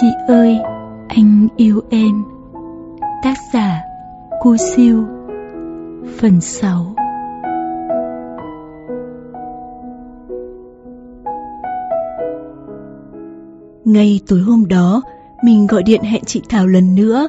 [0.00, 0.58] Chị ơi,
[1.08, 2.24] anh yêu em
[3.22, 3.82] Tác giả
[4.40, 5.04] cu Siêu
[6.18, 6.94] Phần 6
[13.84, 15.02] Ngay tối hôm đó,
[15.42, 17.28] mình gọi điện hẹn chị Thảo lần nữa.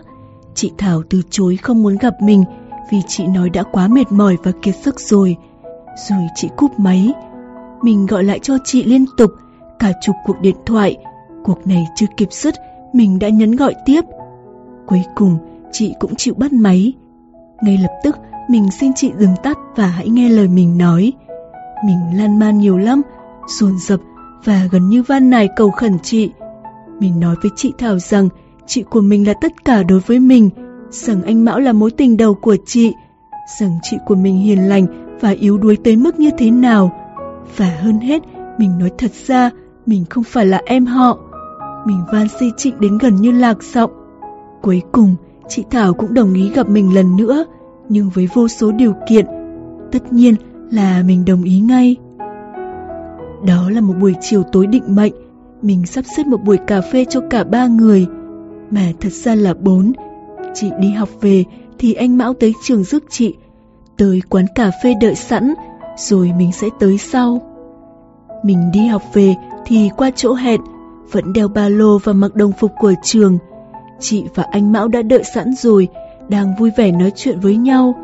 [0.54, 2.44] Chị Thảo từ chối không muốn gặp mình
[2.92, 5.38] vì chị nói đã quá mệt mỏi và kiệt sức rồi.
[6.10, 7.14] Rồi chị cúp máy.
[7.82, 9.32] Mình gọi lại cho chị liên tục,
[9.80, 10.98] cả chục cuộc điện thoại.
[11.44, 12.56] Cuộc này chưa kịp dứt,
[12.94, 14.02] mình đã nhấn gọi tiếp.
[14.86, 15.38] Cuối cùng,
[15.72, 16.94] chị cũng chịu bắt máy.
[17.62, 18.18] Ngay lập tức,
[18.50, 21.14] mình xin chị dừng tắt và hãy nghe lời mình nói.
[21.86, 23.02] Mình lan man nhiều lắm,
[23.60, 24.00] dồn dập
[24.44, 26.32] và gần như van nài cầu khẩn chị.
[27.00, 28.30] Mình nói với chị Thảo rằng
[28.66, 30.50] chị của mình là tất cả đối với mình,
[30.90, 32.94] rằng anh Mão là mối tình đầu của chị,
[33.60, 34.86] rằng chị của mình hiền lành
[35.22, 36.92] và yếu đuối tới mức như thế nào.
[37.58, 38.22] Và hơn hết,
[38.58, 39.50] mình nói thật ra
[39.86, 41.20] mình không phải là em họ.
[41.86, 43.92] Mình van xin chị đến gần như lạc giọng.
[44.62, 45.16] Cuối cùng,
[45.48, 47.46] chị Thảo cũng đồng ý gặp mình lần nữa,
[47.90, 49.26] nhưng với vô số điều kiện.
[49.92, 50.36] Tất nhiên
[50.72, 51.96] là mình đồng ý ngay.
[53.46, 55.14] Đó là một buổi chiều tối định mệnh,
[55.62, 58.08] mình sắp xếp một buổi cà phê cho cả ba người,
[58.72, 59.92] mà thật ra là bốn.
[60.54, 61.44] Chị đi học về
[61.80, 63.36] thì anh Mão tới trường rước chị,
[63.98, 65.54] tới quán cà phê đợi sẵn,
[65.98, 67.42] rồi mình sẽ tới sau.
[68.44, 70.62] Mình đi học về thì qua chỗ hẹn,
[71.12, 73.38] vẫn đeo ba lô và mặc đồng phục của trường.
[74.00, 75.88] Chị và anh Mão đã đợi sẵn rồi,
[76.30, 77.96] đang vui vẻ nói chuyện với nhau.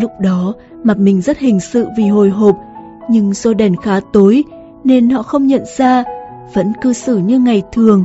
[0.00, 2.56] Lúc đó, mặt mình rất hình sự vì hồi hộp,
[3.10, 4.44] nhưng do đèn khá tối
[4.84, 6.04] nên họ không nhận ra,
[6.54, 8.04] vẫn cư xử như ngày thường.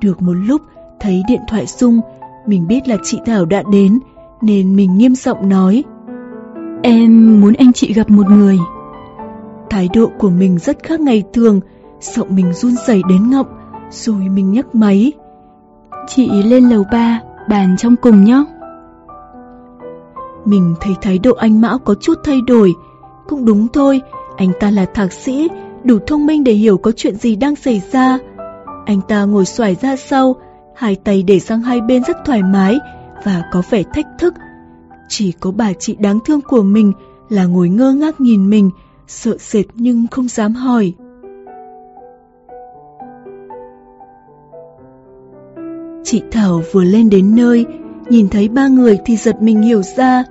[0.00, 0.62] Được một lúc,
[1.00, 2.00] thấy điện thoại rung,
[2.46, 3.98] mình biết là chị Thảo đã đến,
[4.42, 5.84] nên mình nghiêm giọng nói.
[6.82, 8.58] Em muốn anh chị gặp một người.
[9.70, 11.60] Thái độ của mình rất khác ngày thường,
[12.00, 13.46] giọng mình run rẩy đến ngọng,
[13.90, 15.12] rồi mình nhấc máy.
[16.06, 18.44] Chị lên lầu ba, bàn trong cùng nhé.
[20.44, 22.74] Mình thấy thái độ anh Mão có chút thay đổi.
[23.28, 24.00] Cũng đúng thôi,
[24.36, 25.48] anh ta là thạc sĩ,
[25.84, 28.18] đủ thông minh để hiểu có chuyện gì đang xảy ra.
[28.86, 30.36] Anh ta ngồi xoài ra sau,
[30.76, 32.78] hai tay để sang hai bên rất thoải mái
[33.24, 34.34] và có vẻ thách thức.
[35.08, 36.92] Chỉ có bà chị đáng thương của mình
[37.28, 38.70] là ngồi ngơ ngác nhìn mình,
[39.06, 40.94] sợ sệt nhưng không dám hỏi.
[46.10, 47.66] Chị Thảo vừa lên đến nơi,
[48.08, 50.24] nhìn thấy ba người thì giật mình hiểu ra.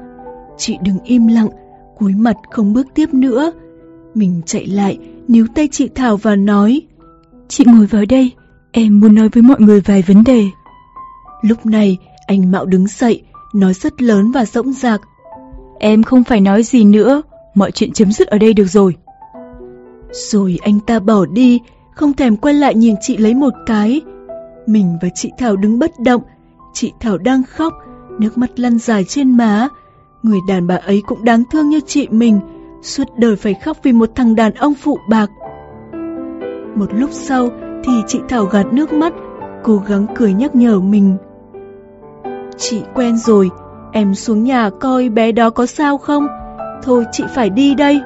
[0.58, 1.50] Chị đừng im lặng,
[1.98, 3.52] cúi mặt không bước tiếp nữa.
[4.14, 6.82] Mình chạy lại, níu tay chị Thảo và nói
[7.48, 8.32] Chị ngồi vào đây,
[8.72, 10.44] em muốn nói với mọi người vài vấn đề.
[11.42, 13.22] Lúc này, anh Mạo đứng dậy,
[13.54, 15.02] nói rất lớn và rỗng rạc.
[15.80, 17.22] Em không phải nói gì nữa,
[17.56, 18.96] mọi chuyện chấm dứt ở đây được rồi.
[20.12, 21.60] Rồi anh ta bỏ đi,
[21.96, 24.02] không thèm quay lại nhìn chị lấy một cái.
[24.68, 26.22] Mình và chị Thảo đứng bất động,
[26.74, 27.74] chị Thảo đang khóc,
[28.20, 29.68] nước mắt lăn dài trên má.
[30.24, 32.40] Người đàn bà ấy cũng đáng thương như chị mình,
[32.82, 35.30] suốt đời phải khóc vì một thằng đàn ông phụ bạc.
[36.76, 37.50] Một lúc sau
[37.84, 39.14] thì chị Thảo gạt nước mắt,
[39.64, 41.18] cố gắng cười nhắc nhở mình.
[42.58, 43.50] Chị quen rồi,
[43.92, 46.28] em xuống nhà coi bé đó có sao không?
[46.84, 48.02] Thôi chị phải đi đây.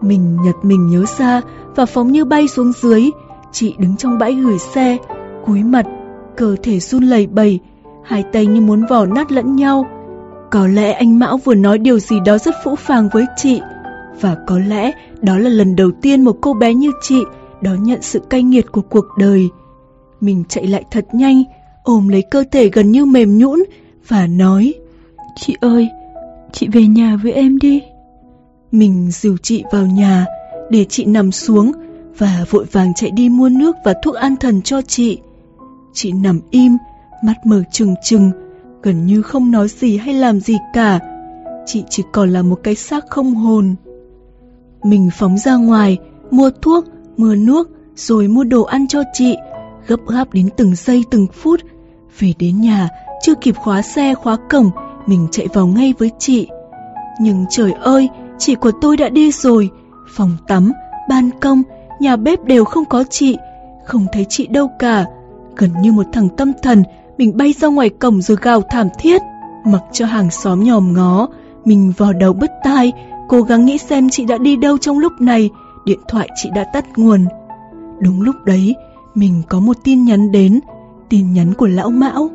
[0.00, 1.40] Mình nhật mình nhớ ra
[1.74, 3.10] và phóng như bay xuống dưới.
[3.58, 4.96] Chị đứng trong bãi gửi xe,
[5.46, 5.86] cúi mặt,
[6.36, 7.60] cơ thể run lẩy bẩy,
[8.04, 9.86] hai tay như muốn vò nát lẫn nhau.
[10.50, 13.60] Có lẽ anh Mão vừa nói điều gì đó rất phũ phàng với chị.
[14.20, 17.20] Và có lẽ đó là lần đầu tiên một cô bé như chị
[17.60, 19.48] đón nhận sự cay nghiệt của cuộc đời.
[20.20, 21.42] Mình chạy lại thật nhanh,
[21.82, 23.62] ôm lấy cơ thể gần như mềm nhũn
[24.08, 24.74] và nói
[25.36, 25.88] Chị ơi,
[26.52, 27.82] chị về nhà với em đi.
[28.72, 30.26] Mình dìu chị vào nhà
[30.70, 31.72] để chị nằm xuống
[32.18, 35.18] và vội vàng chạy đi mua nước và thuốc an thần cho chị.
[35.92, 36.76] Chị nằm im,
[37.22, 38.30] mắt mở trừng trừng,
[38.82, 41.00] gần như không nói gì hay làm gì cả.
[41.66, 43.74] Chị chỉ còn là một cái xác không hồn.
[44.84, 45.98] Mình phóng ra ngoài,
[46.30, 46.84] mua thuốc,
[47.16, 49.36] mua nước, rồi mua đồ ăn cho chị,
[49.86, 51.60] gấp gáp đến từng giây từng phút.
[52.18, 52.88] Về đến nhà,
[53.22, 54.70] chưa kịp khóa xe khóa cổng,
[55.06, 56.48] mình chạy vào ngay với chị.
[57.20, 58.08] Nhưng trời ơi,
[58.38, 59.70] chị của tôi đã đi rồi.
[60.16, 60.72] Phòng tắm,
[61.08, 61.62] ban công,
[62.00, 63.36] nhà bếp đều không có chị,
[63.84, 65.04] không thấy chị đâu cả.
[65.56, 66.82] Gần như một thằng tâm thần,
[67.18, 69.22] mình bay ra ngoài cổng rồi gào thảm thiết.
[69.64, 71.28] Mặc cho hàng xóm nhòm ngó,
[71.64, 72.92] mình vò đầu bứt tai,
[73.28, 75.50] cố gắng nghĩ xem chị đã đi đâu trong lúc này,
[75.84, 77.24] điện thoại chị đã tắt nguồn.
[78.00, 78.74] Đúng lúc đấy,
[79.14, 80.60] mình có một tin nhắn đến,
[81.08, 82.28] tin nhắn của lão Mão.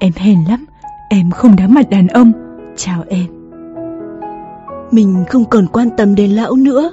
[0.00, 0.66] Em hèn lắm,
[1.10, 2.32] em không đáng mặt đàn ông,
[2.76, 3.26] chào em.
[4.90, 6.90] Mình không còn quan tâm đến lão nữa,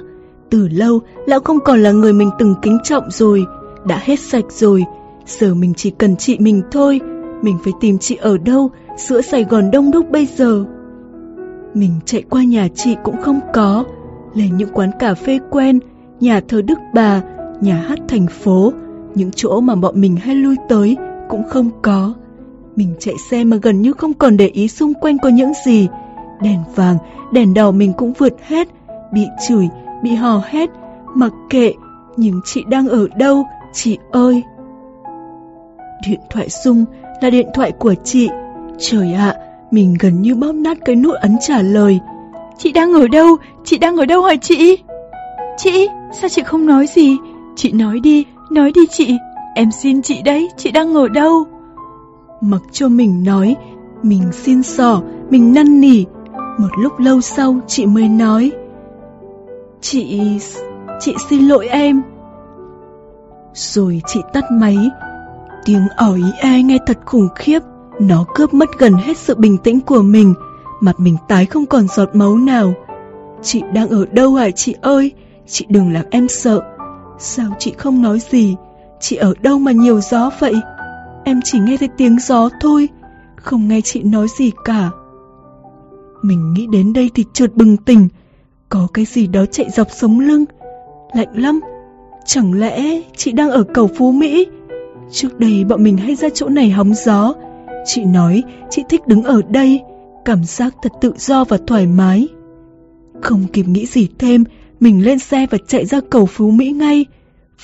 [0.50, 3.44] từ lâu lão không còn là người mình từng kính trọng rồi,
[3.84, 4.84] đã hết sạch rồi,
[5.26, 7.00] giờ mình chỉ cần chị mình thôi,
[7.42, 10.64] mình phải tìm chị ở đâu, giữa Sài Gòn đông đúc bây giờ.
[11.74, 13.84] Mình chạy qua nhà chị cũng không có,
[14.34, 15.78] lên những quán cà phê quen,
[16.20, 17.22] nhà thờ Đức Bà,
[17.60, 18.72] nhà hát thành phố,
[19.14, 20.96] những chỗ mà bọn mình hay lui tới
[21.28, 22.14] cũng không có.
[22.76, 25.88] Mình chạy xe mà gần như không còn để ý xung quanh có những gì.
[26.42, 26.96] Đèn vàng,
[27.32, 28.68] đèn đỏ mình cũng vượt hết,
[29.12, 29.68] bị chửi,
[30.02, 30.70] bị hò hét,
[31.14, 31.72] mặc kệ,
[32.16, 34.42] nhưng chị đang ở đâu, chị ơi?
[36.08, 36.84] Điện thoại sung
[37.20, 38.28] là điện thoại của chị.
[38.78, 39.34] Trời ạ,
[39.70, 42.00] mình gần như bóp nát cái nút ấn trả lời.
[42.58, 43.36] Chị đang ở đâu?
[43.64, 44.78] Chị đang ở đâu hả chị?
[45.56, 47.16] Chị, sao chị không nói gì?
[47.56, 49.16] Chị nói đi, nói đi chị.
[49.54, 51.44] Em xin chị đấy, chị đang ở đâu?
[52.40, 53.56] Mặc cho mình nói,
[54.02, 56.04] mình xin xỏ mình năn nỉ.
[56.58, 58.50] Một lúc lâu sau chị mới nói.
[59.80, 60.20] Chị...
[61.00, 62.02] chị xin lỗi em.
[63.54, 64.76] Rồi chị tắt máy.
[65.64, 67.62] Tiếng ỏi e nghe thật khủng khiếp.
[68.00, 70.34] Nó cướp mất gần hết sự bình tĩnh của mình.
[70.80, 72.74] Mặt mình tái không còn giọt máu nào.
[73.42, 75.12] Chị đang ở đâu hả chị ơi?
[75.46, 76.60] Chị đừng làm em sợ.
[77.18, 78.56] Sao chị không nói gì?
[79.00, 80.54] Chị ở đâu mà nhiều gió vậy?
[81.24, 82.88] Em chỉ nghe thấy tiếng gió thôi,
[83.36, 84.90] không nghe chị nói gì cả.
[86.22, 88.08] Mình nghĩ đến đây thì trượt bừng tỉnh,
[88.70, 90.44] có cái gì đó chạy dọc sống lưng.
[91.12, 91.60] Lạnh lắm,
[92.24, 94.46] chẳng lẽ chị đang ở cầu Phú Mỹ?
[95.10, 97.34] Trước đây bọn mình hay ra chỗ này hóng gió.
[97.86, 99.80] Chị nói chị thích đứng ở đây,
[100.24, 102.28] cảm giác thật tự do và thoải mái.
[103.20, 104.44] Không kịp nghĩ gì thêm,
[104.80, 107.06] mình lên xe và chạy ra cầu Phú Mỹ ngay.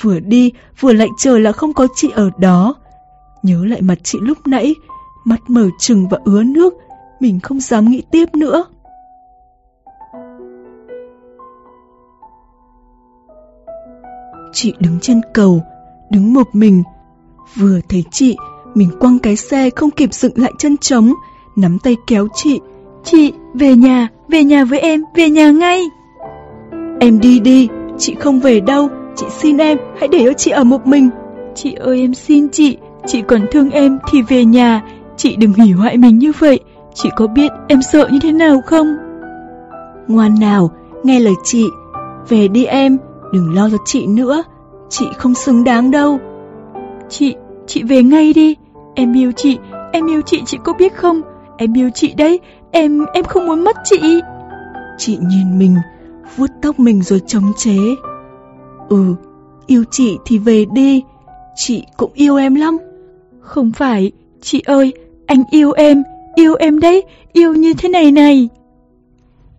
[0.00, 2.74] Vừa đi, vừa lạnh trời là không có chị ở đó.
[3.42, 4.74] Nhớ lại mặt chị lúc nãy,
[5.24, 6.74] mắt mở trừng và ứa nước,
[7.20, 8.64] mình không dám nghĩ tiếp nữa.
[14.58, 15.62] Chị đứng trên cầu,
[16.10, 16.82] đứng một mình.
[17.56, 18.36] Vừa thấy chị,
[18.74, 21.14] mình quăng cái xe không kịp dựng lại chân trống,
[21.56, 22.60] nắm tay kéo chị.
[23.04, 25.82] Chị, về nhà, về nhà với em, về nhà ngay.
[27.00, 27.68] Em đi đi,
[27.98, 31.10] chị không về đâu, chị xin em, hãy để cho chị ở một mình.
[31.54, 32.76] Chị ơi em xin chị,
[33.06, 34.82] chị còn thương em thì về nhà,
[35.16, 36.60] chị đừng hủy hoại mình như vậy,
[36.94, 38.96] chị có biết em sợ như thế nào không?
[40.08, 40.70] Ngoan nào,
[41.02, 41.64] nghe lời chị,
[42.28, 42.98] về đi em,
[43.36, 44.44] đừng lo cho chị nữa,
[44.88, 46.18] chị không xứng đáng đâu.
[47.08, 47.34] Chị,
[47.66, 48.56] chị về ngay đi,
[48.94, 49.58] em yêu chị,
[49.92, 51.20] em yêu chị chị có biết không?
[51.56, 52.40] Em yêu chị đấy,
[52.70, 54.20] em, em không muốn mất chị.
[54.98, 55.76] Chị nhìn mình,
[56.36, 57.76] vuốt tóc mình rồi chống chế.
[58.88, 59.14] Ừ,
[59.66, 61.02] yêu chị thì về đi,
[61.56, 62.78] chị cũng yêu em lắm.
[63.40, 64.92] Không phải, chị ơi,
[65.26, 66.02] anh yêu em,
[66.34, 68.48] yêu em đấy, yêu như thế này này.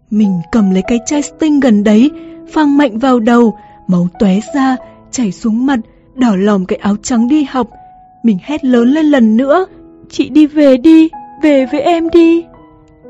[0.10, 2.12] Mình cầm lấy cái chai sting gần đấy,
[2.52, 4.78] phang mạnh vào đầu, máu tóe ra,
[5.12, 5.80] chảy xuống mặt,
[6.16, 7.68] đỏ lòm cái áo trắng đi học.
[8.24, 9.66] Mình hét lớn lên lần nữa.
[10.10, 11.10] Chị đi về đi,
[11.42, 12.44] về với em đi.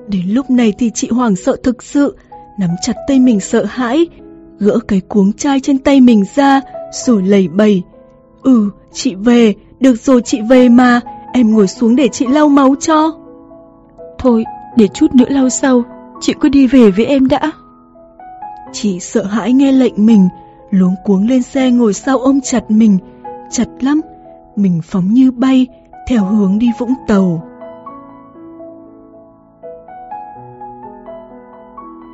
[0.07, 2.18] Đến lúc này thì chị hoảng sợ thực sự,
[2.59, 4.07] nắm chặt tay mình sợ hãi,
[4.59, 7.83] gỡ cái cuống chai trên tay mình ra, rồi lầy bầy.
[8.44, 11.00] Ừ, chị về, được rồi chị về mà,
[11.33, 13.12] em ngồi xuống để chị lau máu cho.
[14.19, 14.44] Thôi,
[14.75, 15.83] để chút nữa lau sau,
[16.21, 17.51] chị cứ đi về với em đã.
[18.74, 20.27] Chị sợ hãi nghe lệnh mình,
[20.79, 22.98] luống cuống lên xe ngồi sau ôm chặt mình,
[23.51, 24.01] chặt lắm.
[24.55, 25.67] Mình phóng như bay,
[26.07, 27.43] theo hướng đi Vũng Tàu.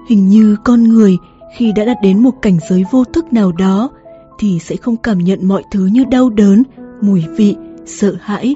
[0.10, 1.17] Hình như con người
[1.55, 3.89] khi đã đạt đến một cảnh giới vô thức nào đó
[4.39, 6.63] thì sẽ không cảm nhận mọi thứ như đau đớn,
[7.01, 7.55] mùi vị,
[7.86, 8.55] sợ hãi.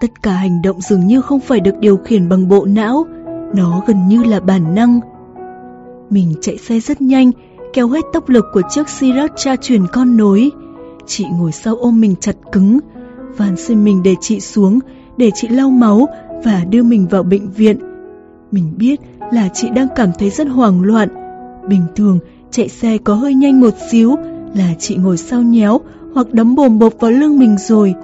[0.00, 3.04] Tất cả hành động dường như không phải được điều khiển bằng bộ não,
[3.54, 5.00] nó gần như là bản năng.
[6.10, 7.30] Mình chạy xe rất nhanh,
[7.74, 10.50] kéo hết tốc lực của chiếc Sirius tra truyền con nối.
[11.06, 12.78] Chị ngồi sau ôm mình chặt cứng,
[13.36, 14.78] van xin mình để chị xuống,
[15.16, 16.08] để chị lau máu
[16.44, 17.78] và đưa mình vào bệnh viện.
[18.52, 19.00] Mình biết
[19.32, 21.08] là chị đang cảm thấy rất hoảng loạn.
[21.68, 22.18] Bình thường,
[22.50, 24.16] chạy xe có hơi nhanh một xíu
[24.54, 25.80] là chị ngồi sau nhéo
[26.14, 27.94] hoặc đấm bồm bộp vào lưng mình rồi.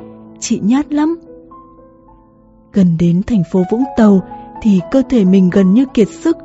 [0.41, 1.19] Chị nhát lắm.
[2.73, 4.23] Gần đến thành phố Vũng Tàu
[4.63, 6.37] thì cơ thể mình gần như kiệt sức.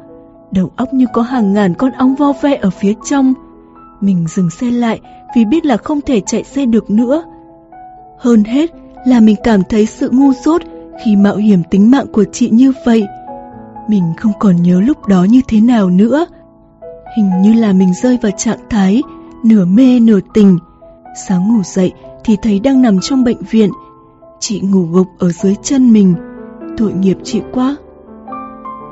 [0.56, 3.34] Đầu óc như có hàng ngàn con ong vo ve ở phía trong.
[4.02, 5.00] Mình dừng xe lại
[5.36, 7.24] vì biết là không thể chạy xe được nữa.
[8.20, 8.72] Hơn hết
[9.06, 10.62] là mình cảm thấy sự ngu dốt
[11.04, 13.08] khi mạo hiểm tính mạng của chị như vậy.
[13.88, 16.26] Mình không còn nhớ lúc đó như thế nào nữa.
[17.18, 19.02] Hình như là mình rơi vào trạng thái
[19.44, 20.58] nửa mê nửa tình.
[21.28, 21.94] Sáng ngủ dậy
[22.24, 23.70] thì thấy đang nằm trong bệnh viện.
[24.40, 26.16] Chị ngủ gục ở dưới chân mình.
[26.78, 27.76] Tội nghiệp chị quá.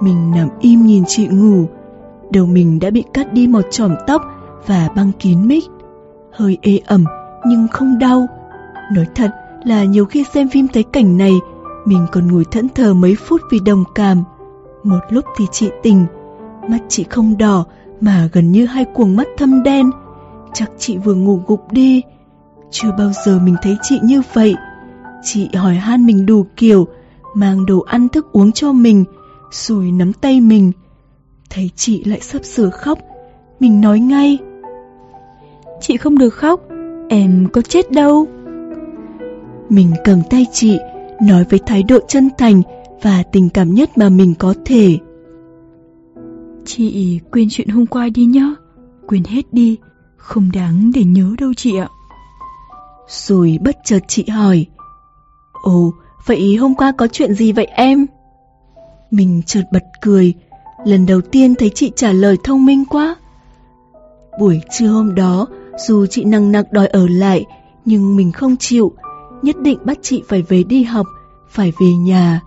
[0.04, 1.66] Mình nằm im nhìn chị ngủ.
[2.32, 4.22] Đầu mình đã bị cắt đi một chòm tóc
[4.68, 5.64] và băng kín mít.
[6.32, 7.06] Hơi ê ẩm
[7.48, 8.28] nhưng không đau.
[8.94, 9.32] Nói thật
[9.66, 11.34] là nhiều khi xem phim thấy cảnh này,
[11.86, 14.24] mình còn ngồi thẫn thờ mấy phút vì đồng cảm.
[14.84, 16.06] Một lúc thì chị tỉnh,
[16.70, 17.66] mắt chị không đỏ
[18.02, 19.92] mà gần như hai cuồng mắt thâm đen.
[20.54, 22.02] Chắc chị vừa ngủ gục đi.
[22.72, 24.56] Chưa bao giờ mình thấy chị như vậy.
[25.24, 26.88] Chị hỏi han mình đủ kiểu,
[27.34, 29.06] mang đồ ăn thức uống cho mình,
[29.54, 30.72] rồi nắm tay mình.
[31.50, 33.00] Thấy chị lại sắp sửa khóc,
[33.60, 34.38] mình nói ngay.
[35.82, 36.62] Chị không được khóc,
[37.10, 38.28] em có chết đâu.
[39.70, 40.80] Mình cầm tay chị,
[41.22, 42.62] nói với thái độ chân thành
[43.02, 44.98] và tình cảm nhất mà mình có thể.
[46.66, 48.56] Chị quên chuyện hôm qua đi nhá,
[49.08, 49.78] quên hết đi,
[50.18, 51.88] không đáng để nhớ đâu chị ạ.
[53.08, 54.66] Rồi bất chợt chị hỏi,
[55.64, 55.94] Ồ,
[56.26, 58.06] vậy hôm qua có chuyện gì vậy em?
[59.14, 60.34] Mình chợt bật cười,
[60.86, 63.16] lần đầu tiên thấy chị trả lời thông minh quá.
[64.40, 65.48] Buổi trưa hôm đó,
[65.88, 67.46] dù chị nằng nặc đòi ở lại,
[67.86, 68.94] nhưng mình không chịu,
[69.42, 71.06] nhất định bắt chị phải về đi học,
[71.50, 72.42] phải về nhà.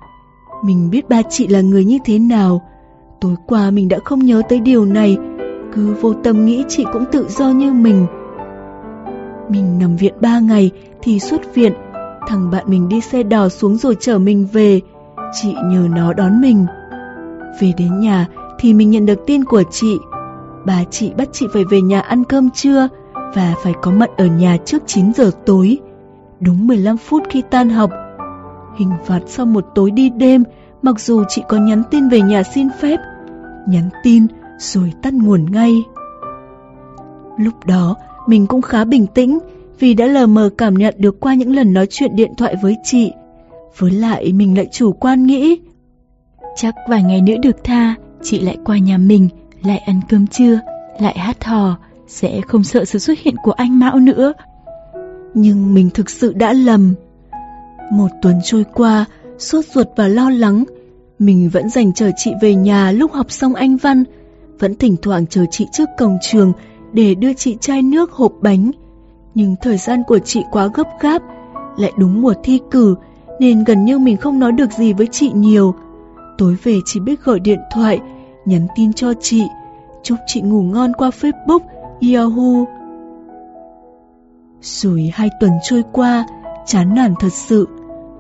[0.65, 2.63] Mình biết ba chị là người như thế nào.
[3.21, 5.17] Tối qua mình đã không nhớ tới điều này,
[5.75, 8.07] cứ vô tâm nghĩ chị cũng tự do như mình.
[9.49, 10.71] Mình nằm viện ba ngày
[11.03, 11.73] thì xuất viện,
[12.29, 14.81] thằng bạn mình đi xe đò xuống rồi chở mình về,
[15.43, 16.67] chị nhờ nó đón mình.
[17.61, 18.27] Về đến nhà
[18.59, 19.99] thì mình nhận được tin của chị.
[20.65, 22.89] Bà chị bắt chị phải về nhà ăn cơm trưa
[23.35, 25.79] và phải có mặt ở nhà trước 9 giờ tối.
[26.41, 27.91] Đúng 15 phút khi tan học.
[28.77, 30.45] Hình phạt sau một tối đi đêm,
[30.83, 32.97] mặc dù chị có nhắn tin về nhà xin phép.
[33.69, 34.27] Nhắn tin
[34.59, 35.83] rồi tắt nguồn ngay.
[37.39, 39.39] Lúc đó, mình cũng khá bình tĩnh
[39.79, 42.77] vì đã lờ mờ cảm nhận được qua những lần nói chuyện điện thoại với
[42.85, 43.13] chị.
[43.79, 45.61] Với lại mình lại chủ quan nghĩ.
[46.57, 49.29] Chắc vài ngày nữa được tha, chị lại qua nhà mình,
[49.63, 50.61] lại ăn cơm trưa,
[51.01, 54.33] lại hát hò, sẽ không sợ sự xuất hiện của anh Mão nữa.
[55.35, 56.95] Nhưng mình thực sự đã lầm.
[57.93, 59.05] Một tuần trôi qua,
[59.39, 60.65] sốt ruột và lo lắng,
[61.19, 64.05] mình vẫn dành chờ chị về nhà lúc học xong anh văn,
[64.59, 66.53] vẫn thỉnh thoảng chờ chị trước cổng trường
[66.93, 68.71] để đưa chị chai nước hộp bánh.
[69.35, 71.23] Nhưng thời gian của chị quá gấp gáp,
[71.77, 72.95] lại đúng mùa thi cử,
[73.41, 75.75] nên gần như mình không nói được gì với chị nhiều.
[76.39, 78.01] Tối về chỉ biết gọi điện thoại,
[78.45, 79.43] nhắn tin cho chị,
[80.03, 81.61] chúc chị ngủ ngon qua Facebook,
[82.15, 82.65] Yahoo.
[84.61, 86.27] Rồi hai tuần trôi qua,
[86.67, 87.69] chán nản thật sự.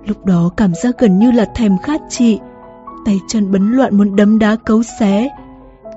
[0.06, 2.38] Lúc đó cảm giác gần như là thèm khát chị,
[3.04, 5.28] tay chân bấn loạn muốn đấm đá cấu xé.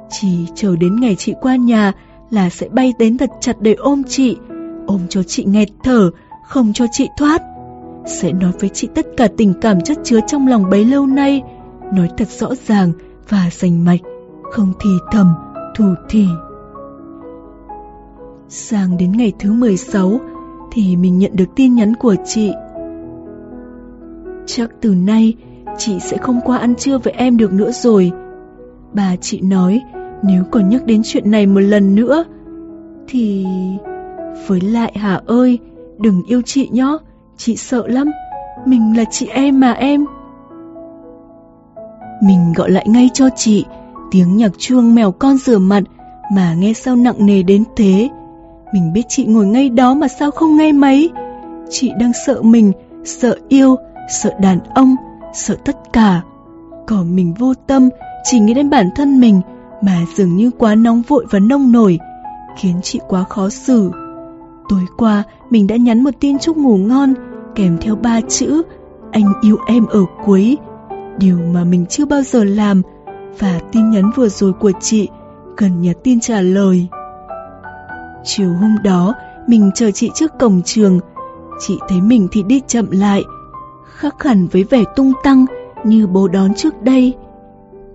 [0.10, 1.94] Chỉ chờ đến ngày chị qua nhà
[2.30, 4.38] là sẽ bay đến thật chặt để ôm chị,
[4.88, 6.12] ôm cho chị nghẹt thở,
[6.48, 7.42] không cho chị thoát.
[8.06, 11.42] Sẽ nói với chị tất cả tình cảm chất chứa trong lòng bấy lâu nay,
[11.94, 12.92] nói thật rõ ràng
[13.30, 14.00] và rành mạch,
[14.52, 15.34] không thì thầm,
[15.76, 16.28] thủ thì.
[18.48, 20.20] Sang đến ngày thứ 16
[20.72, 22.52] thì mình nhận được tin nhắn của chị.
[24.46, 25.34] Chắc từ nay
[25.78, 28.12] chị sẽ không qua ăn trưa với em được nữa rồi.
[28.94, 29.82] Bà chị nói
[30.24, 32.24] nếu còn nhắc đến chuyện này một lần nữa
[33.08, 33.46] thì...
[34.48, 35.60] Với lại Hà ơi,
[35.98, 37.00] đừng yêu chị nhó,
[37.40, 38.12] chị sợ lắm,
[38.66, 40.06] mình là chị em mà em.
[42.24, 43.66] Mình gọi lại ngay cho chị,
[44.12, 45.84] tiếng nhạc chuông mèo con rửa mặt
[46.34, 48.10] mà nghe sao nặng nề đến thế.
[48.74, 51.10] Mình biết chị ngồi ngay đó mà sao không nghe mấy.
[51.70, 52.72] Chị đang sợ mình,
[53.06, 53.76] sợ yêu,
[54.10, 54.96] sợ đàn ông,
[55.34, 56.22] sợ tất cả.
[56.88, 57.90] Còn mình vô tâm,
[58.24, 59.42] chỉ nghĩ đến bản thân mình
[59.82, 62.00] mà dường như quá nóng vội và nông nổi,
[62.58, 63.92] khiến chị quá khó xử.
[64.70, 67.14] Tối qua, mình đã nhắn một tin chúc ngủ ngon,
[67.60, 68.64] kèm theo ba chữ
[69.12, 70.58] Anh yêu em ở cuối,
[71.18, 72.82] điều mà mình chưa bao giờ làm,
[73.40, 75.08] và tin nhắn vừa rồi của chị
[75.58, 76.88] gần nhắn tin trả lời.
[78.24, 79.14] Chiều hôm đó,
[79.48, 81.00] mình chờ chị trước cổng trường,
[81.60, 83.24] chị thấy mình thì đi chậm lại,
[83.86, 85.46] khác hẳn với vẻ tung tăng
[85.84, 87.14] như bố đón trước đây.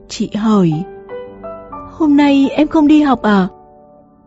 [0.08, 0.72] Chị hỏi,
[1.92, 3.48] hôm nay em không đi học à?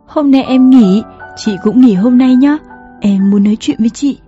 [0.06, 1.02] Hôm nay em nghỉ,
[1.36, 2.58] chị cũng nghỉ hôm nay nhá,
[3.00, 4.18] em muốn nói chuyện với chị.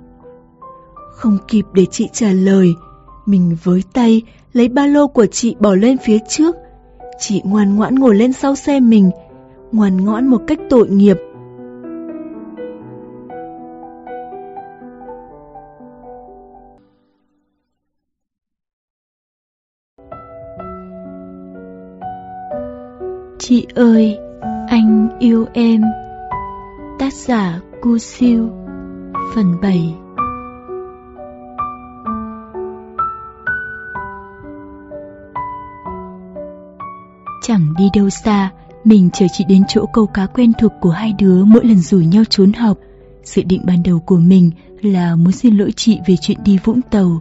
[1.20, 2.74] Không kịp để chị trả lời,
[3.26, 4.22] mình với tay
[4.52, 6.56] lấy ba lô của chị bỏ lên phía trước.
[7.18, 9.10] Chị ngoan ngoãn ngồi lên sau xe mình,
[9.72, 11.16] ngoan ngoãn một cách tội nghiệp.
[23.38, 24.18] Chị ơi,
[24.68, 25.82] anh yêu em.
[26.98, 28.48] Tác giả Cu Siêu
[29.34, 29.94] Phần 7
[37.50, 38.50] Chẳng đi đâu xa,
[38.84, 41.98] mình chờ chị đến chỗ câu cá quen thuộc của hai đứa mỗi lần rủ
[41.98, 42.78] nhau trốn học.
[43.24, 44.50] Dự định ban đầu của mình
[44.82, 47.20] là muốn xin lỗi chị về chuyện đi Vũng Tàu,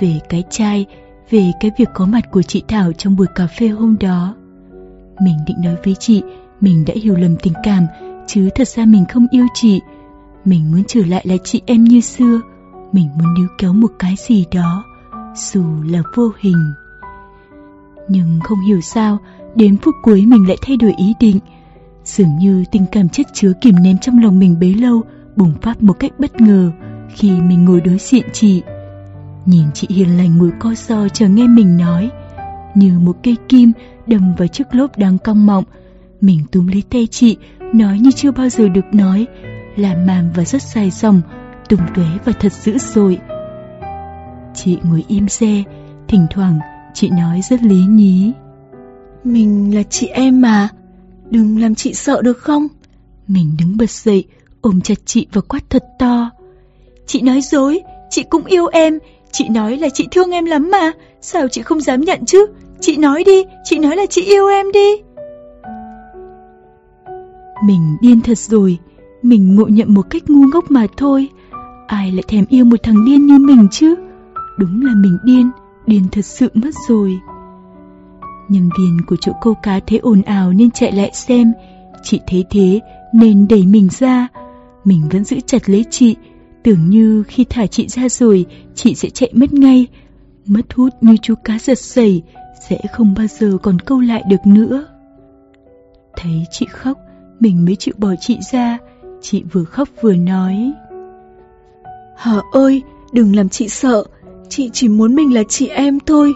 [0.00, 0.86] về cái chai,
[1.30, 4.34] về cái việc có mặt của chị Thảo trong buổi cà phê hôm đó.
[5.20, 6.22] Mình định nói với chị,
[6.60, 7.86] mình đã hiểu lầm tình cảm,
[8.26, 9.80] chứ thật ra mình không yêu chị.
[10.44, 12.40] Mình muốn trở lại là chị em như xưa,
[12.92, 14.84] mình muốn níu kéo một cái gì đó,
[15.34, 16.72] dù là vô hình.
[18.08, 19.18] Nhưng không hiểu sao,
[19.54, 21.38] đến phút cuối mình lại thay đổi ý định.
[22.04, 25.02] Dường như tình cảm chất chứa kìm nén trong lòng mình bấy lâu
[25.36, 26.70] bùng phát một cách bất ngờ
[27.14, 28.62] khi mình ngồi đối diện chị.
[29.46, 32.10] Nhìn chị hiền lành ngồi co so chờ nghe mình nói,
[32.74, 33.72] như một cây kim
[34.06, 35.64] đâm vào chiếc lốp đang cong mọng.
[36.20, 37.36] Mình túm lấy tay chị,
[37.72, 39.26] nói như chưa bao giờ được nói,
[39.76, 41.20] làm màng và rất dài dòng,
[41.68, 43.18] tùng tuế và thật dữ dội.
[44.54, 45.62] Chị ngồi im xe,
[46.08, 46.58] thỉnh thoảng
[46.94, 48.32] chị nói rất lý nhí.
[49.24, 50.68] Mình là chị em mà,
[51.30, 52.68] đừng làm chị sợ được không?
[53.28, 54.24] Mình đứng bật dậy,
[54.60, 56.30] ôm chặt chị và quát thật to.
[57.06, 58.98] Chị nói dối, chị cũng yêu em,
[59.32, 62.46] chị nói là chị thương em lắm mà, sao chị không dám nhận chứ?
[62.80, 64.90] Chị nói đi, chị nói là chị yêu em đi.
[67.66, 68.78] Mình điên thật rồi,
[69.22, 71.28] mình ngộ nhận một cách ngu ngốc mà thôi.
[71.86, 73.94] Ai lại thèm yêu một thằng điên như mình chứ?
[74.58, 75.50] Đúng là mình điên,
[75.86, 77.18] điên thật sự mất rồi.
[78.48, 81.52] Nhân viên của chỗ câu cá thấy ồn ào nên chạy lại xem.
[82.02, 82.80] Chị thấy thế
[83.12, 84.28] nên đẩy mình ra.
[84.84, 86.16] Mình vẫn giữ chặt lấy chị,
[86.62, 89.86] tưởng như khi thả chị ra rồi, chị sẽ chạy mất ngay.
[90.46, 92.22] Mất hút như chú cá giật sẩy,
[92.68, 94.86] sẽ không bao giờ còn câu lại được nữa.
[96.16, 96.98] Thấy chị khóc,
[97.40, 98.78] mình mới chịu bỏ chị ra.
[99.22, 100.72] Chị vừa khóc vừa nói.
[102.16, 102.82] Hờ ơi,
[103.12, 104.04] đừng làm chị sợ.
[104.48, 106.32] Chị chỉ muốn mình là chị em thôi.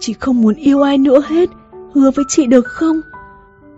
[0.00, 1.50] Chị không muốn yêu ai nữa hết.
[1.94, 3.00] Hứa với chị được không?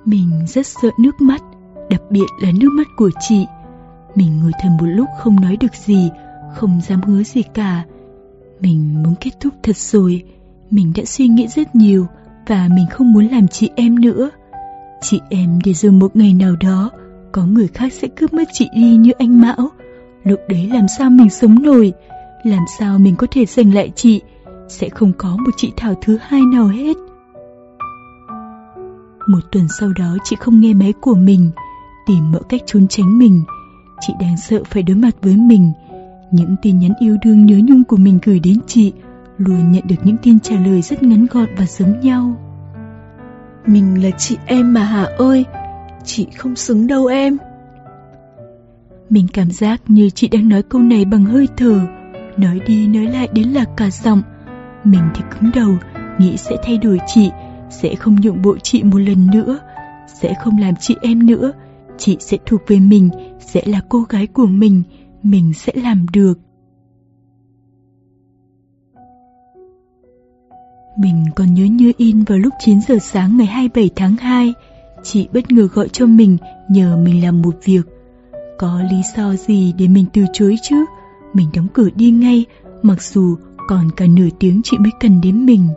[0.05, 1.43] Mình rất sợ nước mắt,
[1.91, 3.47] đặc biệt là nước mắt của chị.
[4.14, 6.11] Mình ngồi thầm một lúc không nói được gì,
[6.55, 7.85] không dám hứa gì cả.
[8.61, 10.23] Mình muốn kết thúc thật rồi.
[10.70, 12.07] Mình đã suy nghĩ rất nhiều
[12.46, 14.31] và mình không muốn làm chị em nữa.
[15.01, 16.90] Chị em để rồi một ngày nào đó
[17.33, 19.68] có người khác sẽ cướp mất chị đi như anh Mão.
[20.25, 21.92] Lúc đấy làm sao mình sống nổi,
[22.44, 24.20] làm sao mình có thể giành lại chị,
[24.72, 26.96] sẽ không có một chị Thảo thứ hai nào hết.
[29.26, 31.50] Một tuần sau đó chị không nghe máy của mình,
[32.06, 33.42] tìm mọi cách trốn tránh mình.
[34.00, 35.72] Chị đang sợ phải đối mặt với mình.
[36.30, 38.92] Những tin nhắn yêu đương nhớ nhung của mình gửi đến chị
[39.38, 42.37] luôn nhận được những tin trả lời rất ngắn gọn và giống nhau.
[43.66, 45.44] Mình là chị em mà Hà ơi,
[46.04, 47.37] chị không xứng đâu em.
[49.11, 51.80] Mình cảm giác như chị đang nói câu này bằng hơi thở,
[52.37, 54.22] nói đi nói lại đến là cả giọng.
[54.85, 55.77] Mình thì cứng đầu,
[56.18, 57.31] nghĩ sẽ thay đổi chị,
[57.71, 59.59] sẽ không nhượng bộ chị một lần nữa,
[60.07, 61.53] sẽ không làm chị em nữa,
[61.99, 64.83] chị sẽ thuộc về mình, sẽ là cô gái của mình,
[65.23, 66.38] mình sẽ làm được.
[70.99, 74.53] Mình còn nhớ như in vào lúc 9 giờ sáng ngày 27 tháng 2,
[75.03, 76.37] chị bất ngờ gọi cho mình
[76.68, 77.83] nhờ mình làm một việc.
[78.59, 80.85] Có lý do gì để mình từ chối chứ?
[81.35, 82.45] Mình đóng cửa đi ngay,
[82.83, 83.37] mặc dù
[83.68, 85.68] còn cả nửa tiếng chị mới cần đến mình.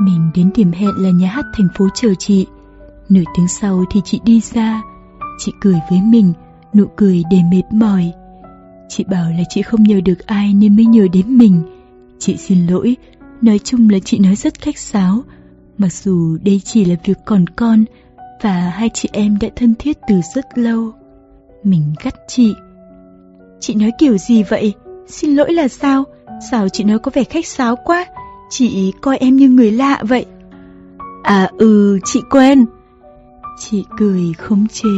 [0.00, 2.46] Mình đến điểm hẹn là nhà hát thành phố chờ chị.
[3.08, 4.82] Nửa tiếng sau thì chị đi ra.
[5.38, 6.32] Chị cười với mình,
[6.74, 8.12] nụ cười đầy mệt mỏi.
[8.88, 11.62] Chị bảo là chị không nhờ được ai nên mới nhờ đến mình.
[12.18, 12.96] Chị xin lỗi,
[13.42, 15.22] nói chung là chị nói rất khách sáo.
[15.78, 17.84] Mặc dù đây chỉ là việc còn con
[18.42, 20.92] và hai chị em đã thân thiết từ rất lâu.
[21.64, 22.54] Mình gắt chị.
[23.60, 24.74] Chị nói kiểu gì vậy?
[25.08, 26.04] Xin lỗi là sao?
[26.40, 28.06] Sao chị nói có vẻ khách sáo quá?
[28.50, 30.26] Chị coi em như người lạ vậy.
[31.22, 32.66] À ừ, chị quen.
[33.58, 34.88] Chị cười khống chế.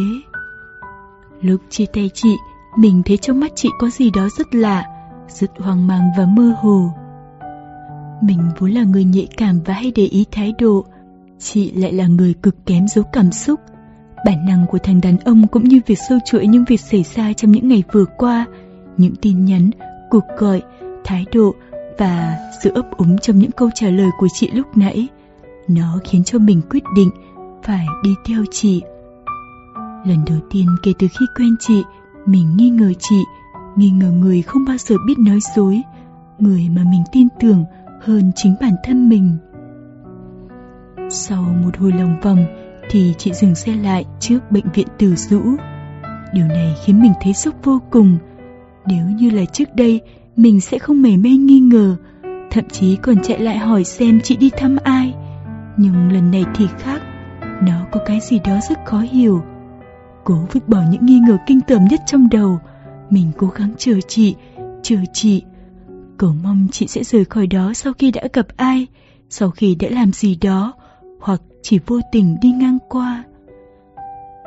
[1.40, 2.36] Lúc chia tay chị,
[2.76, 4.84] mình thấy trong mắt chị có gì đó rất lạ,
[5.28, 6.92] rất hoang mang và mơ hồ.
[8.22, 10.84] Mình vốn là người nhạy cảm và hay để ý thái độ,
[11.38, 13.60] chị lại là người cực kém giấu cảm xúc.
[14.24, 17.32] Bản năng của thằng đàn ông cũng như việc sâu chuỗi những việc xảy ra
[17.32, 18.46] trong những ngày vừa qua,
[18.96, 19.70] những tin nhắn,
[20.10, 20.62] cuộc gọi,
[21.08, 21.54] thái độ
[21.98, 25.08] và sự ấp úng trong những câu trả lời của chị lúc nãy.
[25.68, 27.10] Nó khiến cho mình quyết định
[27.62, 28.82] phải đi theo chị.
[30.06, 31.82] Lần đầu tiên kể từ khi quen chị,
[32.26, 33.22] mình nghi ngờ chị,
[33.76, 35.82] nghi ngờ người không bao giờ biết nói dối,
[36.38, 37.64] người mà mình tin tưởng
[38.00, 39.36] hơn chính bản thân mình.
[41.10, 42.46] Sau một hồi lòng vòng
[42.90, 45.42] thì chị dừng xe lại trước bệnh viện Từ Dũ.
[46.32, 48.18] Điều này khiến mình thấy sốc vô cùng.
[48.86, 50.00] Nếu như là trước đây,
[50.38, 51.96] mình sẽ không mảy mê nghi ngờ,
[52.50, 55.14] thậm chí còn chạy lại hỏi xem chị đi thăm ai.
[55.76, 57.02] Nhưng lần này thì khác,
[57.62, 59.42] nó có cái gì đó rất khó hiểu.
[60.24, 62.58] Cố vứt bỏ những nghi ngờ kinh tởm nhất trong đầu,
[63.10, 64.34] Mình cố gắng chờ chị,
[64.82, 65.42] chờ chị.
[66.16, 68.86] Cầu mong chị sẽ rời khỏi đó sau khi đã gặp ai,
[69.30, 70.72] sau khi đã làm gì đó,
[71.20, 73.24] hoặc chỉ vô tình đi ngang qua.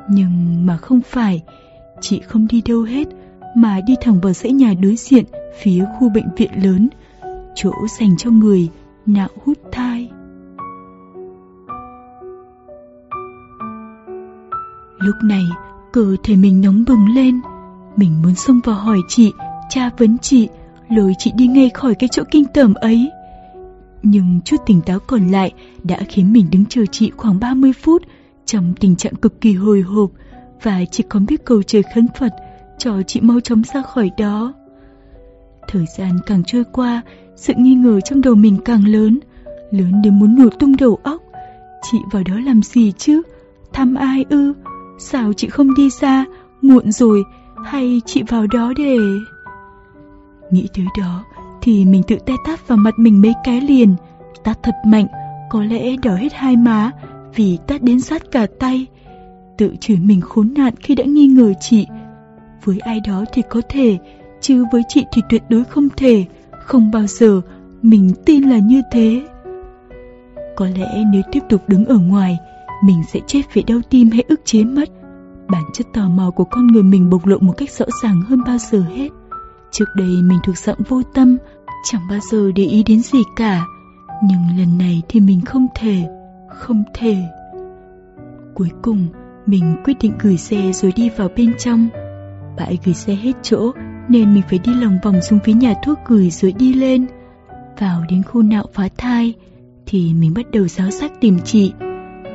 [0.09, 1.41] Nhưng mà không phải,
[2.01, 3.07] chị không đi đâu hết,
[3.55, 5.25] mà đi thẳng vào dãy nhà đối diện
[5.61, 6.89] phía khu bệnh viện lớn,
[7.55, 8.69] chỗ dành cho người
[9.05, 10.09] nạo hút thai.
[14.99, 15.43] Lúc này,
[15.91, 17.41] cơ thể mình nóng bừng lên.
[17.95, 19.31] Mình muốn xông vào hỏi chị,
[19.69, 20.47] tra vấn chị,
[20.89, 23.11] lôi chị đi ngay khỏi cái chỗ kinh tởm ấy.
[24.03, 25.51] Nhưng chút tỉnh táo còn lại
[25.83, 28.03] đã khiến mình đứng chờ chị khoảng 30 phút
[28.45, 30.11] trong tình trạng cực kỳ hồi hộp
[30.63, 32.33] và chỉ còn biết cầu trời khấn Phật
[32.77, 34.53] cho chị mau chóng ra khỏi đó.
[35.67, 37.01] Thời gian càng trôi qua,
[37.35, 39.19] sự nghi ngờ trong đầu mình càng lớn,
[39.71, 41.21] lớn đến muốn nổ tung đầu óc.
[41.91, 43.21] Chị vào đó làm gì chứ?
[43.73, 44.53] Thăm ai ư?
[44.99, 46.25] Sao chị không đi ra,
[46.61, 47.23] muộn rồi,
[47.65, 48.97] hay chị vào đó để...
[50.51, 51.23] Nghĩ tới đó,
[51.61, 53.95] thì mình tự tay tát vào mặt mình mấy cái liền,
[54.43, 55.07] tát thật mạnh,
[55.49, 56.91] có lẽ đỏ hết hai má,
[57.35, 58.85] vì tát đến sát cả tay.
[59.57, 61.87] Tự chửi mình khốn nạn khi đã nghi ngờ chị.
[62.63, 63.97] Với ai đó thì có thể,
[64.41, 66.25] chứ với chị thì tuyệt đối không thể,
[66.65, 67.41] không bao giờ
[67.81, 69.21] mình tin là như thế.
[70.55, 72.37] Có lẽ nếu tiếp tục đứng ở ngoài,
[72.83, 74.89] mình sẽ chết vì đau tim hay ức chế mất.
[75.47, 78.41] Bản chất tò mò của con người mình bộc lộ một cách rõ ràng hơn
[78.45, 79.09] bao giờ hết.
[79.71, 81.37] Trước đây mình thuộc dạng vô tâm,
[81.91, 83.65] chẳng bao giờ để ý đến gì cả.
[84.23, 86.03] Nhưng lần này thì mình không thể,
[86.49, 87.17] không thể.
[88.53, 89.07] Cuối cùng,
[89.45, 91.89] mình quyết định gửi xe rồi đi vào bên trong.
[92.57, 93.71] Bãi gửi xe hết chỗ
[94.09, 97.05] nên mình phải đi lòng vòng xuống phía nhà thuốc gửi rồi đi lên.
[97.79, 99.33] Vào đến khu nạo phá thai
[99.85, 101.73] thì mình bắt đầu giáo xác tìm chị.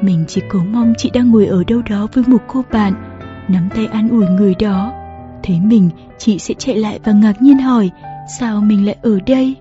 [0.02, 2.94] Mình chỉ cố mong chị đang ngồi ở đâu đó với một cô bạn,
[3.48, 4.92] nắm tay an ủi người đó.
[5.42, 7.90] Thấy mình, chị sẽ chạy lại và ngạc nhiên hỏi,
[8.38, 9.54] sao mình lại ở đây?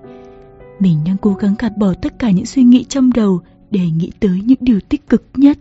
[0.79, 3.41] Mình đang cố gắng gạt bỏ tất cả những suy nghĩ trong đầu
[3.71, 5.57] để nghĩ tới những điều tích cực nhất.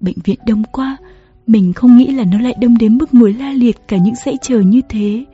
[0.00, 0.96] Bệnh viện đông quá,
[1.46, 4.36] mình không nghĩ là nó lại đông đến mức muối la liệt cả những dãy
[4.42, 5.24] chờ như thế.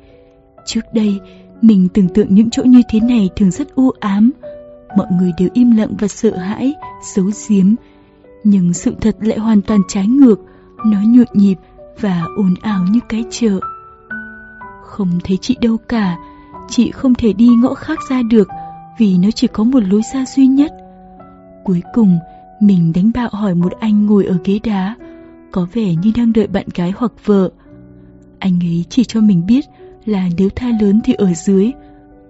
[0.67, 1.21] Trước đây,
[1.63, 4.31] mình tưởng tượng những chỗ như thế này thường rất u ám.
[4.97, 6.75] Mọi người đều im lặng và sợ hãi,
[7.15, 7.75] giấu giếm.
[8.45, 10.41] Nhưng sự thật lại hoàn toàn trái ngược,
[10.87, 11.57] nó nhộn nhịp
[12.01, 13.61] và ồn ào như cái chợ.
[14.85, 16.17] Không thấy chị đâu cả,
[16.69, 18.49] chị không thể đi ngõ khác ra được
[18.99, 20.73] vì nó chỉ có một lối ra duy nhất.
[21.65, 22.19] Cuối cùng,
[22.61, 24.95] mình đánh bạo hỏi một anh ngồi ở ghế đá,
[25.53, 27.51] có vẻ như đang đợi bạn gái hoặc vợ.
[28.39, 29.65] Anh ấy chỉ cho mình biết
[30.05, 31.71] là nếu thai lớn thì ở dưới,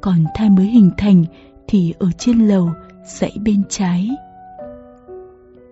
[0.00, 1.24] còn thai mới hình thành
[1.68, 2.72] thì ở trên lầu,
[3.06, 4.10] dãy bên trái.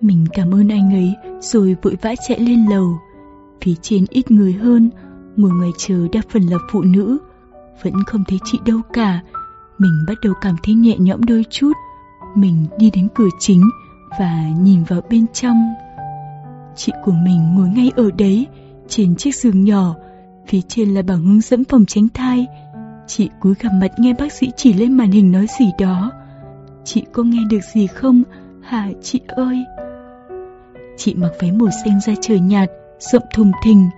[0.00, 2.98] Mình cảm ơn anh ấy rồi vội vã chạy lên lầu.
[3.60, 4.90] Phía trên ít người hơn,
[5.36, 7.18] ngồi ngoài chờ đa phần là phụ nữ.
[7.82, 9.20] Vẫn không thấy chị đâu cả.
[9.78, 11.72] Mình bắt đầu cảm thấy nhẹ nhõm đôi chút.
[12.36, 13.70] Mình đi đến cửa chính
[14.18, 15.74] và nhìn vào bên trong.
[16.78, 18.46] Chị của mình ngồi ngay ở đấy,
[18.88, 19.94] trên chiếc giường nhỏ.
[20.46, 22.46] Phía trên là bảng hướng dẫn phòng tránh thai.
[23.06, 26.10] Chị cúi gặp mặt nghe bác sĩ chỉ lên màn hình nói gì đó.
[26.84, 28.22] Chị có nghe được gì không?
[28.62, 29.64] Hả chị ơi?
[30.96, 33.88] Chị mặc váy màu xanh da trời nhạt, rộng thùng thình.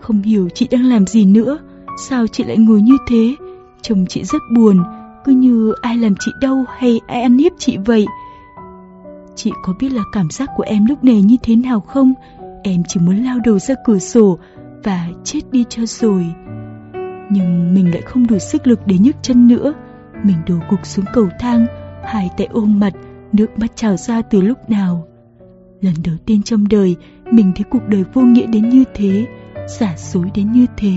[0.00, 1.58] Không hiểu chị đang làm gì nữa,
[2.08, 3.34] sao chị lại ngồi như thế?
[3.82, 4.82] Chồng chị rất buồn,
[5.24, 8.06] cứ như ai làm chị đau hay ai ăn hiếp chị vậy.
[9.34, 12.14] Chị có biết là cảm giác của em lúc này như thế nào không?
[12.62, 14.38] Em chỉ muốn lao đầu ra cửa sổ
[14.84, 16.26] và chết đi cho rồi.
[17.30, 19.74] Nhưng mình lại không đủ sức lực để nhấc chân nữa.
[20.24, 21.66] Mình đổ gục xuống cầu thang,
[22.04, 22.92] hai tay ôm mặt,
[23.32, 25.06] nước mắt trào ra từ lúc nào.
[25.82, 26.96] Lần đầu tiên trong đời
[27.30, 29.26] Mình thấy cuộc đời vô nghĩa đến như thế
[29.66, 30.92] Giả dối đến như thế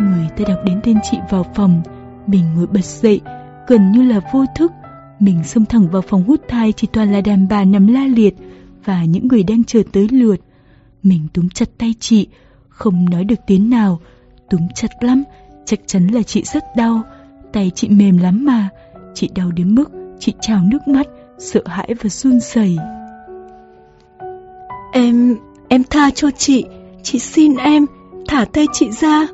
[0.00, 1.82] Người ta đọc đến tên chị vào phòng
[2.26, 3.20] Mình ngồi bật dậy
[3.68, 4.72] Gần như là vô thức
[5.20, 8.34] mình xông thẳng vào phòng hút thai Chỉ toàn là đàn bà nằm la liệt
[8.84, 10.36] Và những người đang chờ tới lượt.
[11.02, 12.28] Mình túm chặt tay chị
[12.68, 14.00] Không nói được tiếng nào.
[14.50, 15.22] Túm chặt lắm
[15.64, 17.02] Chắc chắn là chị rất đau.
[17.52, 18.68] Tay chị mềm lắm mà.
[19.14, 21.06] Chị đau đến mức chị trào nước mắt
[21.38, 22.78] Sợ hãi và run rẩy.
[24.92, 25.36] Em,
[25.68, 26.64] em tha cho chị,
[27.02, 27.86] chị xin em,
[28.28, 29.26] thả tay chị ra.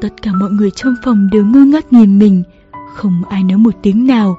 [0.00, 2.42] Tất cả mọi người trong phòng đều ngơ ngác nhìn mình,
[2.94, 4.36] không ai nói một tiếng nào.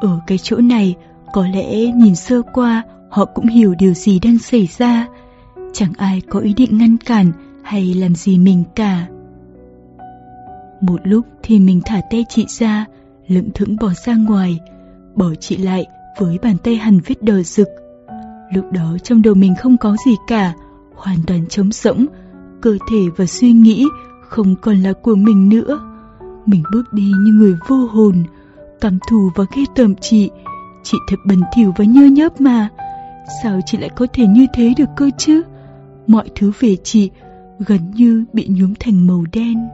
[0.00, 0.94] Ở cái chỗ này,
[1.32, 5.06] có lẽ nhìn sơ qua họ cũng hiểu điều gì đang xảy ra.
[5.72, 7.32] Chẳng ai có ý định ngăn cản
[7.62, 9.06] hay làm gì mình cả.
[10.80, 12.84] Một lúc thì mình thả tay chị ra,
[13.28, 14.58] lững thững bỏ ra ngoài,
[15.14, 15.86] bỏ chị lại
[16.18, 17.68] với bàn tay hằn vết đờ rực.
[18.54, 20.52] Lúc đó trong đầu mình không có gì cả,
[20.94, 22.06] hoàn toàn trống rỗng,
[22.60, 23.86] cơ thể và suy nghĩ
[24.28, 25.89] không còn là của mình nữa.
[26.46, 28.24] Mình bước đi như người vô hồn,
[28.80, 30.30] căm thù và ghê tởm chị.
[30.82, 32.68] Chị thật bẩn thỉu và nhơ nhớp mà.
[33.42, 35.42] Sao chị lại có thể như thế được cơ chứ?
[36.06, 37.10] Mọi thứ về chị
[37.58, 39.68] gần như bị nhuốm thành màu đen.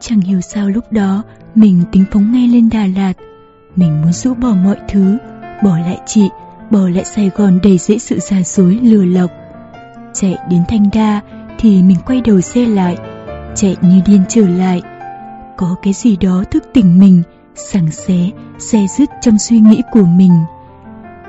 [0.00, 1.22] Chẳng hiểu sao lúc đó
[1.54, 3.12] mình tính phóng ngay lên Đà Lạt.
[3.76, 5.18] Mình muốn rũ bỏ mọi thứ,
[5.62, 6.28] bỏ lại chị,
[6.70, 9.30] bỏ lại Sài Gòn đầy dễ sự giả dối lừa lọc.
[10.14, 11.20] Chạy đến Thanh Đa
[11.58, 12.96] thì mình quay đầu xe lại,
[13.54, 14.82] chạy như điên trở lại.
[15.56, 17.22] Có cái gì đó thức tỉnh mình,
[17.54, 20.32] sảng xé, xe dứt trong suy nghĩ của mình.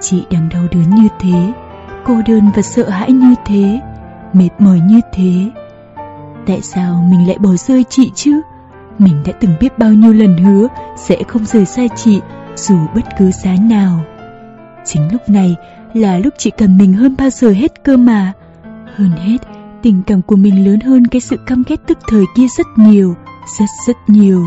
[0.01, 1.53] Chị đang đau đớn như thế,
[2.05, 3.79] cô đơn và sợ hãi như thế,
[4.33, 5.51] mệt mỏi như thế.
[6.47, 8.41] Tại sao mình lại bỏ rơi chị chứ?
[8.99, 10.67] Mình đã từng biết bao nhiêu lần hứa
[10.97, 12.21] sẽ không rời xa chị
[12.55, 13.99] dù bất cứ giá nào.
[14.85, 15.55] Chính lúc này
[15.93, 18.33] là lúc chị cần mình hơn bao giờ hết cơ mà.
[18.95, 19.37] Hơn hết,
[19.81, 23.15] tình cảm của mình lớn hơn cái sự căm ghét tức thời kia rất nhiều,
[23.59, 24.45] rất rất nhiều.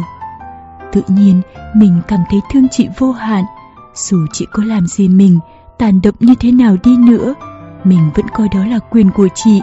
[0.93, 1.41] Tự nhiên,
[1.75, 3.45] mình cảm thấy thương chị vô hạn.
[3.95, 5.39] Dù chị có làm gì mình,
[5.79, 7.35] tàn độc như thế nào đi nữa,
[7.85, 9.61] mình vẫn coi đó là quyền của chị.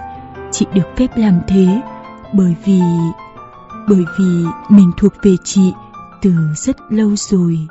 [0.52, 1.82] Chị được phép làm thế,
[2.34, 2.82] bởi vì
[3.90, 5.74] bởi vì mình thuộc về chị
[6.22, 7.68] từ rất lâu rồi.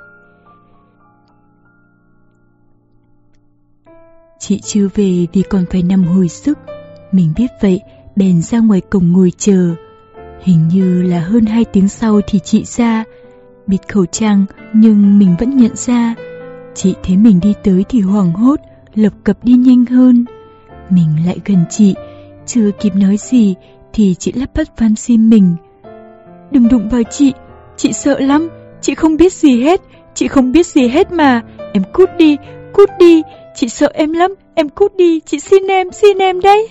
[4.45, 6.59] Chị chưa về vì còn phải nằm hồi sức.
[7.13, 7.81] Mình biết vậy,
[8.17, 9.75] bèn ra ngoài cổng ngồi chờ.
[10.41, 13.05] Hình như là hơn hai tiếng sau thì chị ra.
[13.67, 16.15] Bịt khẩu trang nhưng mình vẫn nhận ra.
[16.75, 18.61] Chị thấy mình đi tới thì hoảng hốt,
[18.95, 20.25] lập cập đi nhanh hơn.
[20.91, 21.95] Mình lại gần chị,
[22.47, 23.55] chưa kịp nói gì
[23.93, 25.57] thì chị lắp bắp van xin mình.
[26.51, 27.33] Đừng đụng vào chị,
[27.77, 28.49] chị sợ lắm,
[28.81, 29.81] chị không biết gì hết,
[30.15, 31.43] chị không biết gì hết mà.
[31.73, 32.37] Em cút đi,
[32.73, 33.23] cút đi,
[33.55, 36.69] chị sợ em lắm, em cút đi, chị xin em, xin em đấy.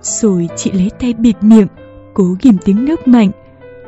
[0.00, 1.66] Rồi chị lấy tay bịt miệng,
[2.14, 3.30] cố ghim tiếng nước mạnh.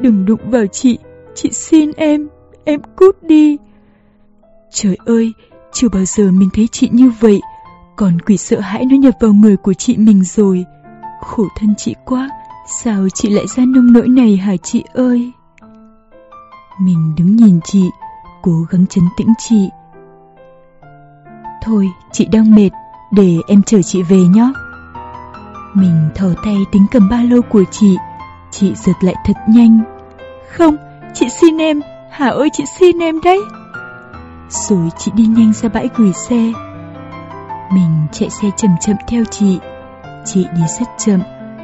[0.00, 0.98] Đừng đụng vào chị,
[1.34, 2.28] chị xin em,
[2.64, 3.56] em cút đi.
[4.70, 5.32] Trời ơi,
[5.72, 7.40] chưa bao giờ mình thấy chị như vậy,
[7.96, 10.64] còn quỷ sợ hãi nó nhập vào người của chị mình rồi.
[11.20, 12.30] Khổ thân chị quá,
[12.66, 15.32] Sao chị lại ra nông nỗi này hả chị ơi?
[16.80, 17.84] Mình đứng nhìn chị,
[18.42, 19.68] cố gắng chấn tĩnh chị.
[21.66, 22.70] Thôi, chị đang mệt,
[23.10, 24.52] để em chở chị về nhé.
[25.74, 27.96] Mình thò tay tính cầm ba lô của chị,
[28.50, 29.80] chị giật lại thật nhanh.
[30.56, 30.76] Không,
[31.14, 33.40] chị xin em, Hà ơi chị xin em đấy.
[34.50, 36.52] Rồi chị đi nhanh ra bãi gửi xe.
[37.72, 39.58] Mình chạy xe chậm chậm theo chị.
[40.24, 41.20] Chị đi rất chậm,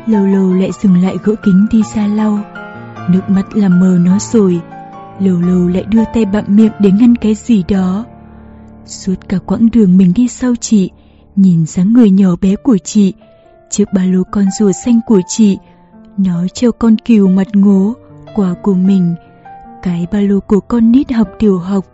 [0.07, 2.39] lâu lâu lại dừng lại gỡ kính đi xa lau.
[3.09, 4.61] Nước mắt làm mờ nó rồi,
[5.19, 8.05] lâu lâu lại đưa tay bặm miệng để ngăn cái gì đó.
[8.87, 10.91] Suốt cả quãng đường mình đi sau chị,
[11.37, 13.13] nhìn dáng người nhỏ bé của chị,
[13.71, 15.59] chiếc ba lô con rùa xanh của chị,
[16.17, 17.95] nó treo con cừu mặt ngố,
[18.35, 19.15] quà của mình,
[19.83, 21.85] cái ba lô của con nít học tiểu học.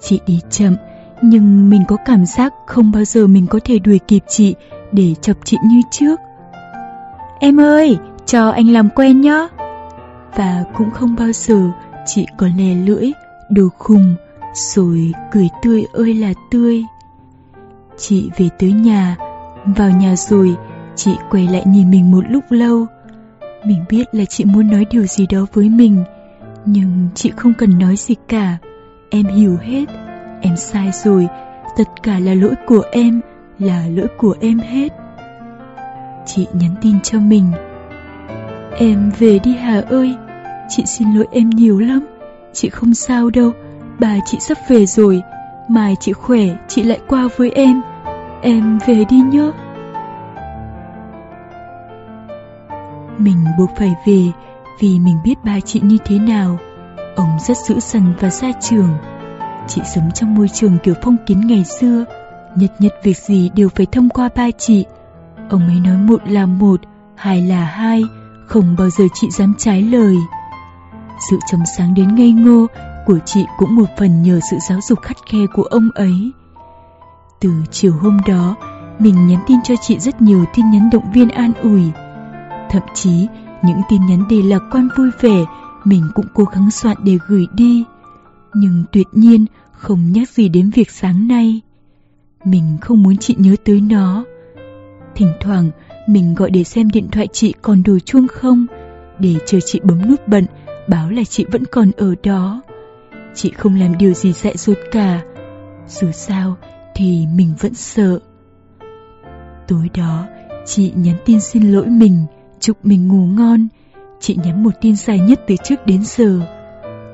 [0.00, 0.76] Chị đi chậm,
[1.22, 4.54] nhưng mình có cảm giác không bao giờ mình có thể đuổi kịp chị
[4.92, 6.20] để chọc chị như trước.
[7.40, 7.96] Em ơi,
[8.26, 9.48] cho anh làm quen nhé.
[10.36, 11.70] Và cũng không bao giờ
[12.06, 13.10] chị có lè lưỡi,
[13.50, 14.14] đồ khùng,
[14.54, 16.84] rồi cười tươi ơi là tươi.
[17.96, 19.16] Chị về tới nhà,
[19.64, 20.56] vào nhà rồi,
[20.96, 22.86] chị quay lại nhìn mình một lúc lâu.
[23.64, 26.04] Mình biết là chị muốn nói điều gì đó với mình,
[26.64, 28.58] nhưng chị không cần nói gì cả.
[29.10, 29.84] Em hiểu hết,
[30.40, 31.28] em sai rồi,
[31.76, 33.20] tất cả là lỗi của em,
[33.58, 34.92] là lỗi của em hết.
[36.26, 37.44] Chị nhắn tin cho mình
[38.76, 40.14] Em về đi Hà ơi
[40.68, 42.06] Chị xin lỗi em nhiều lắm
[42.52, 43.52] Chị không sao đâu
[44.00, 45.22] Bà chị sắp về rồi.
[45.68, 47.82] Mai chị khỏe chị lại qua với em.
[48.42, 49.50] Em về đi nhé.
[53.18, 54.22] Mình buộc phải về
[54.80, 56.58] Vì mình biết ba chị như thế nào.
[57.16, 58.88] Ông rất dữ dằn và gia trường.
[59.68, 62.04] Chị sống trong môi trường kiểu phong kiến ngày xưa.
[62.56, 64.84] Nhất nhất việc gì đều phải thông qua ba chị.
[65.50, 66.80] Ông ấy nói một là một,
[67.16, 68.02] hai là hai,
[68.46, 70.16] không bao giờ chị dám trái lời.
[71.30, 72.66] Sự trầm sáng đến ngây ngô
[73.06, 76.32] của chị cũng một phần nhờ sự giáo dục khắt khe của ông ấy.
[77.40, 78.56] Từ chiều hôm đó,
[78.98, 81.82] mình nhắn tin cho chị rất nhiều tin nhắn động viên an ủi.
[82.70, 83.26] Thậm chí,
[83.62, 85.44] những tin nhắn đề lạc quan vui vẻ,
[85.84, 87.84] mình cũng cố gắng soạn để gửi đi.
[88.54, 91.60] Nhưng tuyệt nhiên không nhắc gì đến việc sáng nay.
[92.44, 94.24] Mình không muốn chị nhớ tới nó.
[95.14, 95.70] Thỉnh thoảng
[96.06, 98.66] mình gọi để xem điện thoại chị còn đồ chuông không
[99.18, 100.46] Để chờ chị bấm nút bận
[100.88, 102.62] Báo là chị vẫn còn ở đó
[103.34, 105.22] chị không làm điều gì dại dột cả.
[105.88, 106.56] Dù sao
[106.94, 108.18] thì mình vẫn sợ.
[109.68, 110.26] Tối đó,
[110.66, 112.26] chị nhắn tin xin lỗi mình,
[112.60, 113.68] chúc mình ngủ ngon.
[114.20, 116.40] Chị nhắn một tin dài nhất từ trước đến giờ.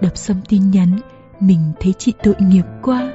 [0.02, 1.00] Đọc xong tin nhắn,
[1.40, 3.12] mình thấy chị tội nghiệp quá.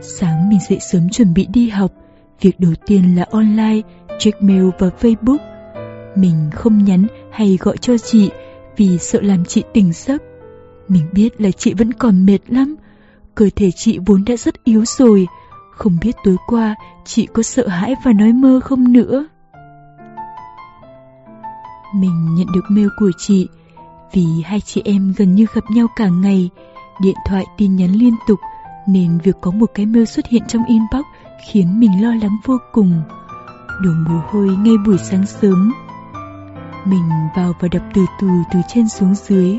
[0.00, 1.92] Sáng mình dậy sớm chuẩn bị đi học,
[2.40, 3.80] việc đầu tiên là online,
[4.18, 5.38] check mail và Facebook.
[6.16, 8.30] Mình không nhắn hay gọi cho chị
[8.76, 10.22] vì sợ làm chị tỉnh giấc.
[10.88, 12.76] Mình biết là chị vẫn còn mệt lắm,
[13.34, 15.26] cơ thể chị vốn đã rất yếu rồi,
[15.70, 16.74] không biết tối qua
[17.04, 19.26] chị có sợ hãi và nói mơ không nữa.
[21.94, 23.48] Mình nhận được mail của chị
[24.12, 26.50] vì hai chị em gần như gặp nhau cả ngày,
[27.02, 28.40] điện thoại tin nhắn liên tục
[28.88, 31.04] nên việc có một cái mail xuất hiện trong inbox
[31.46, 33.02] khiến mình lo lắng vô cùng.
[33.82, 35.72] Đổ mồ hôi ngay buổi sáng sớm.
[36.84, 39.58] Mình vào và đọc từ từ từ trên xuống dưới.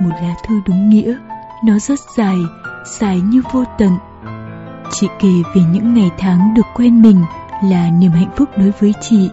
[0.00, 1.16] Một lá thư đúng nghĩa,
[1.64, 2.36] nó rất dài,
[2.84, 3.92] dài như vô tận.
[4.90, 7.24] Chị kể về những ngày tháng được quen mình
[7.64, 9.30] là niềm hạnh phúc đối với chị.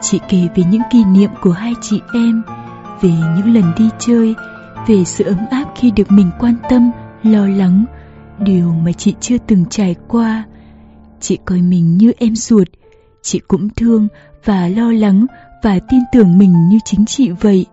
[0.00, 2.42] Chị kể về những kỷ niệm của hai chị em,
[3.00, 4.34] về những lần đi chơi,
[4.86, 6.90] về sự ấm áp khi được mình quan tâm,
[7.22, 7.84] lo lắng,
[8.38, 10.44] điều mà chị chưa từng trải qua.
[11.20, 12.68] Chị coi mình như em ruột,
[13.22, 14.08] chị cũng thương
[14.44, 15.26] và lo lắng
[15.62, 17.66] và tin tưởng mình như chính chị vậy.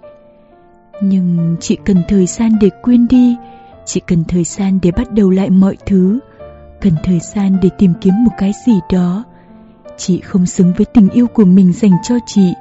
[1.01, 3.36] Nhưng chị cần thời gian để quên đi,
[3.86, 6.19] chị cần thời gian để bắt đầu lại mọi thứ,
[6.82, 9.23] cần thời gian để tìm kiếm một cái gì đó.
[9.97, 12.53] Chị không xứng với tình yêu của mình dành cho chị.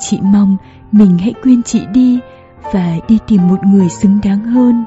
[0.00, 0.56] Chị mong
[0.92, 2.18] mình hãy quên chị đi
[2.72, 4.84] và đi tìm một người xứng đáng hơn.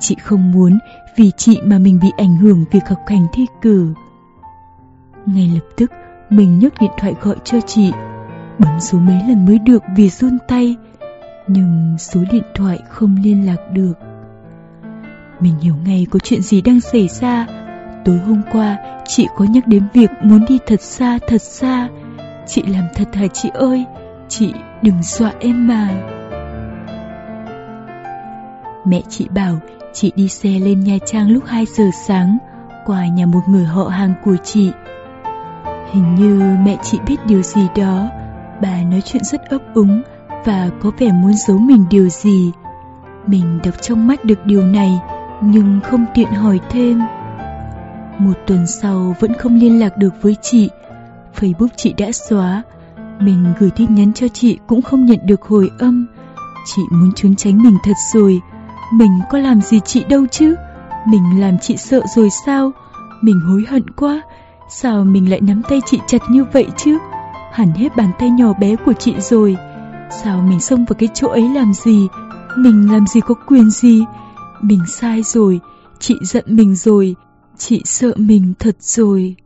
[0.00, 0.78] Chị không muốn
[1.16, 3.94] vì chị mà mình bị ảnh hưởng việc học hành thi cử.
[5.26, 5.92] Ngay lập tức,
[6.30, 7.92] mình nhấc điện thoại gọi cho chị.
[8.58, 10.76] Bấm số mấy lần mới được vì run tay,
[11.48, 13.92] nhưng số điện thoại không liên lạc được.
[15.40, 17.46] Mình hiểu ngay có chuyện gì đang xảy ra.
[18.04, 18.76] Tối hôm qua,
[19.08, 21.88] chị có nhắc đến việc muốn đi thật xa, thật xa.
[22.46, 23.84] Chị làm thật hả chị ơi?
[24.28, 25.88] Chị đừng dọa em mà.
[28.86, 29.58] Mẹ chị bảo
[29.92, 32.38] chị đi xe lên Nha Trang lúc 2 giờ sáng,
[32.86, 34.70] qua nhà một người họ hàng của chị.
[35.92, 38.08] Hình như mẹ chị biết điều gì đó,
[38.62, 40.02] bà nói chuyện rất ấp úng
[40.46, 42.52] và có vẻ muốn giấu mình điều gì.
[43.26, 45.00] Mình đọc trong mắt được điều này,
[45.40, 47.00] nhưng không tiện hỏi thêm.
[48.18, 50.70] Một tuần sau vẫn không liên lạc được với chị,
[51.40, 52.62] Facebook chị đã xóa.
[53.20, 56.06] Mình gửi tin nhắn cho chị cũng không nhận được hồi âm.
[56.66, 58.40] Chị muốn trốn tránh mình thật rồi.
[58.92, 60.54] Mình có làm gì chị đâu chứ?
[61.06, 62.72] Mình làm chị sợ rồi sao?
[63.22, 64.22] Mình hối hận quá.
[64.68, 66.98] Sao mình lại nắm tay chị chặt như vậy chứ?
[67.52, 69.56] Hẳn hết bàn tay nhỏ bé của chị rồi.
[70.10, 72.06] Sao mình xông vào cái chỗ ấy làm gì?
[72.56, 74.04] Mình làm gì có quyền gì?
[74.60, 75.60] Mình sai rồi,
[75.98, 77.14] chị giận mình rồi,
[77.58, 79.36] chị sợ mình thật rồi.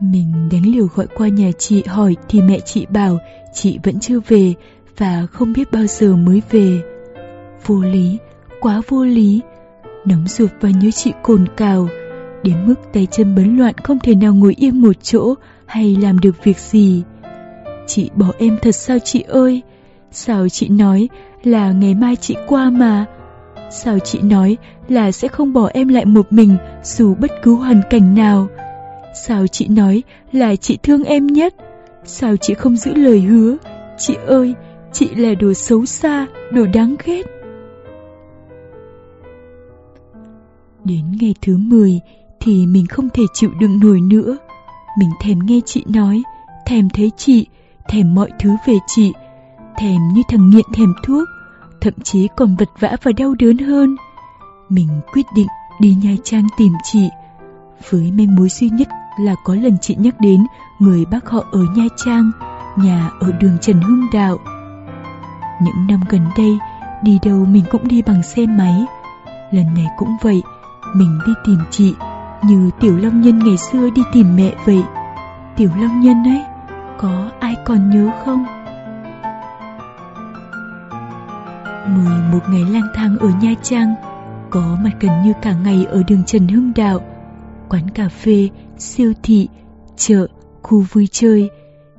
[0.00, 3.18] Mình đánh liều gọi qua nhà chị hỏi thì mẹ chị bảo
[3.54, 4.54] chị vẫn chưa về
[4.98, 6.82] và không biết bao giờ mới về.
[7.66, 8.18] Vô lý,
[8.60, 9.40] quá vô lý.
[10.04, 11.88] Nóng ruột và nhớ chị cồn cào,
[12.42, 15.34] đến mức tay chân bấn loạn không thể nào ngồi yên một chỗ
[15.66, 17.02] hay làm được việc gì.
[17.94, 19.62] Chị bỏ em thật sao chị ơi?
[20.10, 21.08] Sao chị nói
[21.44, 23.04] là ngày mai chị qua mà?
[23.70, 24.56] Sao chị nói
[24.88, 28.48] là sẽ không bỏ em lại một mình dù bất cứ hoàn cảnh nào?
[29.26, 30.02] Sao chị nói
[30.32, 31.54] là chị thương em nhất?
[32.04, 33.56] Sao chị không giữ lời hứa?
[33.98, 34.54] Chị ơi,
[34.92, 37.22] chị là đồ xấu xa, đồ đáng ghét.
[40.84, 42.00] Đến ngày thứ 10
[42.40, 44.36] thì mình không thể chịu đựng nổi nữa.
[44.98, 46.22] Mình thèm nghe chị nói,
[46.66, 47.46] thèm thấy chị,
[47.88, 49.12] thèm mọi thứ về chị,
[49.76, 51.28] thèm như thằng nghiện thèm thuốc,
[51.80, 53.96] thậm chí còn vật vã và đau đớn hơn.
[54.68, 55.48] Mình quyết định
[55.80, 57.08] đi Nha Trang tìm chị,
[57.90, 58.88] với manh mối duy nhất
[59.20, 60.46] là có lần chị nhắc đến
[60.78, 62.30] người bác họ ở Nha Trang,
[62.76, 64.38] nhà ở đường Trần Hưng Đạo.
[65.62, 66.58] Những năm gần đây,
[67.02, 68.84] đi đâu mình cũng đi bằng xe máy.
[69.50, 70.42] Lần này cũng vậy,
[70.94, 71.94] mình đi tìm chị
[72.42, 74.82] như Tiểu Long Nhân ngày xưa đi tìm mẹ vậy.
[75.56, 76.42] Tiểu Long Nhân ấy,
[77.02, 78.44] có ai còn nhớ không?
[81.86, 83.94] Mười một ngày lang thang ở Nha Trang,
[84.50, 87.00] có mặt gần như cả ngày ở đường Trần Hưng Đạo,
[87.68, 88.48] quán cà phê,
[88.78, 89.48] siêu thị,
[89.96, 90.26] chợ,
[90.62, 91.50] khu vui chơi.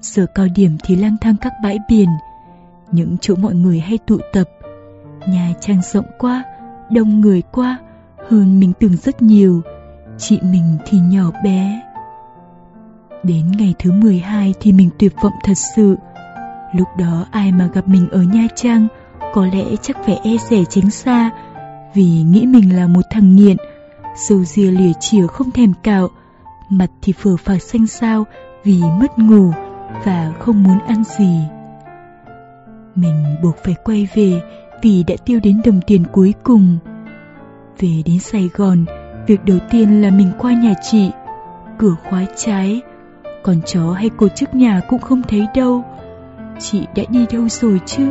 [0.02, 2.10] Giờ cao điểm thì lang thang các bãi biển,
[2.92, 4.50] những chỗ mọi người hay tụ tập.
[5.28, 6.44] Nhà Trang rộng quá,
[6.92, 7.78] đông người quá,
[8.30, 9.62] hơn mình tưởng rất nhiều.
[10.18, 11.82] Chị mình thì nhỏ bé.
[13.24, 15.96] Đến ngày thứ 12 thì mình tuyệt vọng thật sự.
[16.74, 18.88] Lúc đó ai mà gặp mình ở Nha Trang
[19.34, 21.32] có lẽ chắc phải e rẻ tránh xa
[21.94, 23.58] vì nghĩ mình là một thằng nghiện,
[24.16, 26.10] sâu ria lìa chìa không thèm cạo,
[26.70, 28.26] mặt thì phở phạc xanh xao
[28.64, 29.52] vì mất ngủ
[30.06, 31.38] và không muốn ăn gì.
[32.96, 34.42] Mình buộc phải quay về
[34.82, 36.78] vì đã tiêu đến đồng tiền cuối cùng.
[37.80, 38.86] Về đến Sài Gòn,
[39.28, 41.12] việc đầu tiên là mình qua nhà chị,
[41.78, 42.82] cửa khóa trái,
[43.44, 45.84] còn chó hay cô trước nhà cũng không thấy đâu.
[46.60, 48.10] Chị đã đi đâu rồi chứ?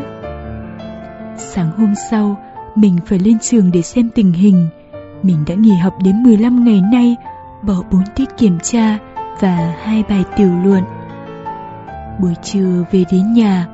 [1.37, 2.37] Sáng hôm sau,
[2.75, 4.69] mình phải lên trường để xem tình hình.
[5.23, 7.17] Mình đã nghỉ học đến 15 ngày nay,
[7.63, 8.99] bỏ 4 tiết kiểm tra
[9.41, 10.83] và hai bài tiểu luận.
[12.21, 13.67] Buổi trưa về đến nhà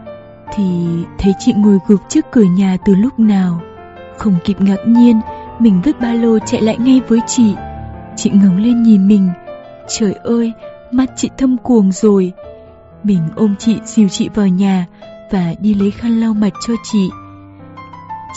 [0.54, 0.86] thì
[1.18, 3.60] thấy chị ngồi gục trước cửa nhà từ lúc nào.
[4.16, 5.20] Không kịp ngạc nhiên,
[5.58, 7.54] mình vứt ba lô chạy lại ngay với chị.
[8.16, 9.28] Chị ngẩng lên nhìn mình.
[9.88, 10.52] Trời ơi,
[10.92, 12.32] mắt chị thâm cuồng rồi.
[13.04, 14.86] Mình ôm chị dìu chị vào nhà
[15.30, 17.10] và đi lấy khăn lau mặt cho chị.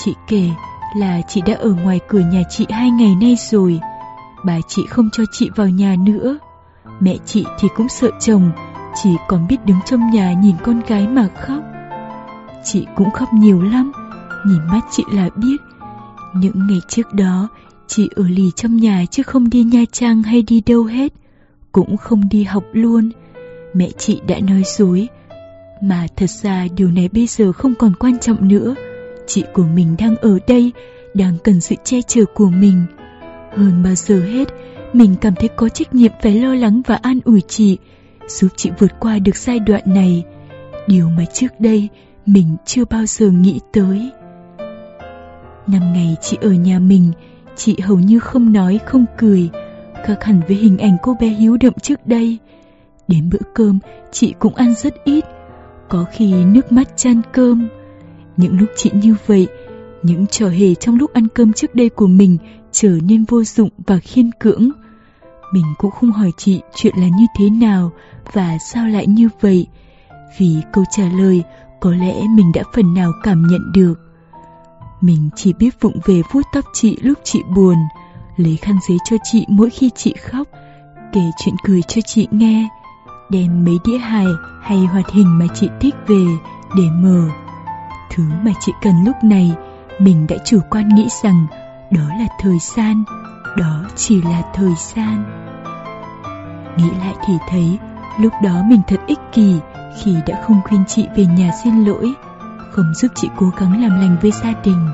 [0.03, 0.49] Chị kể
[0.95, 3.79] là chị đã ở ngoài cửa nhà chị hai ngày nay rồi.
[4.45, 6.37] Bà chị không cho chị vào nhà nữa.
[6.99, 8.51] Mẹ chị thì cũng sợ chồng,
[9.03, 11.63] chỉ còn biết đứng trong nhà nhìn con gái mà khóc.
[12.63, 13.91] Chị cũng khóc nhiều lắm,
[14.45, 15.57] nhìn mắt chị là biết.
[16.35, 17.47] Những ngày trước đó,
[17.87, 21.13] chị ở lì trong nhà chứ không đi Nha Trang hay đi đâu hết,
[21.71, 23.11] cũng không đi học luôn.
[23.73, 25.07] Mẹ chị đã nói dối,
[25.81, 28.75] mà thật ra điều này bây giờ không còn quan trọng nữa.
[29.27, 30.71] Chị của mình đang ở đây,
[31.13, 32.83] đang cần sự che chở của mình.
[33.57, 34.47] Hơn bao giờ hết,
[34.93, 37.77] mình cảm thấy có trách nhiệm phải lo lắng và an ủi chị,
[38.27, 40.23] giúp chị vượt qua được giai đoạn này.
[40.87, 41.89] Điều mà trước đây
[42.25, 44.11] mình chưa bao giờ nghĩ tới.
[45.67, 47.11] Năm ngày chị ở nhà mình,
[47.55, 49.49] chị hầu như không nói không cười,
[50.05, 52.37] khác hẳn với hình ảnh cô bé hiếu động trước đây.
[53.07, 53.79] Đến bữa cơm,
[54.11, 55.25] chị cũng ăn rất ít,
[55.89, 57.69] có khi nước mắt chan cơm.
[58.37, 59.47] Những lúc chị như vậy,
[60.03, 62.37] những trò hề trong lúc ăn cơm trước đây của mình
[62.71, 64.69] trở nên vô dụng và khiên cưỡng.
[65.53, 67.91] Mình cũng không hỏi chị chuyện là như thế nào
[68.33, 69.67] và sao lại như vậy,
[70.37, 71.43] vì câu trả lời
[71.79, 73.99] có lẽ mình đã phần nào cảm nhận được.
[75.01, 77.75] Mình chỉ biết vụng về vuốt tóc chị lúc chị buồn,
[78.43, 80.47] lấy khăn giấy cho chị mỗi khi chị khóc,
[81.13, 82.67] kể chuyện cười cho chị nghe,
[83.29, 84.27] đem mấy đĩa hài
[84.61, 86.25] hay hoạt hình mà chị thích về
[86.77, 87.29] để mở.
[88.11, 89.51] Thứ mà chị cần lúc này,
[89.99, 91.45] mình đã chủ quan nghĩ rằng
[91.91, 93.03] đó là thời gian,
[93.57, 95.23] đó chỉ là thời gian.
[96.77, 97.77] Nghĩ lại thì thấy,
[98.19, 99.55] lúc đó mình thật ích kỷ
[99.97, 102.13] khi đã không khuyên chị về nhà xin lỗi,
[102.71, 104.87] không giúp chị cố gắng làm lành với gia đình.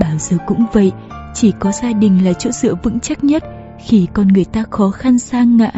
[0.00, 0.92] Bao giờ cũng vậy,
[1.34, 3.44] chỉ có gia đình là chỗ dựa vững chắc nhất
[3.78, 5.72] khi con người ta khó khăn sang ngã.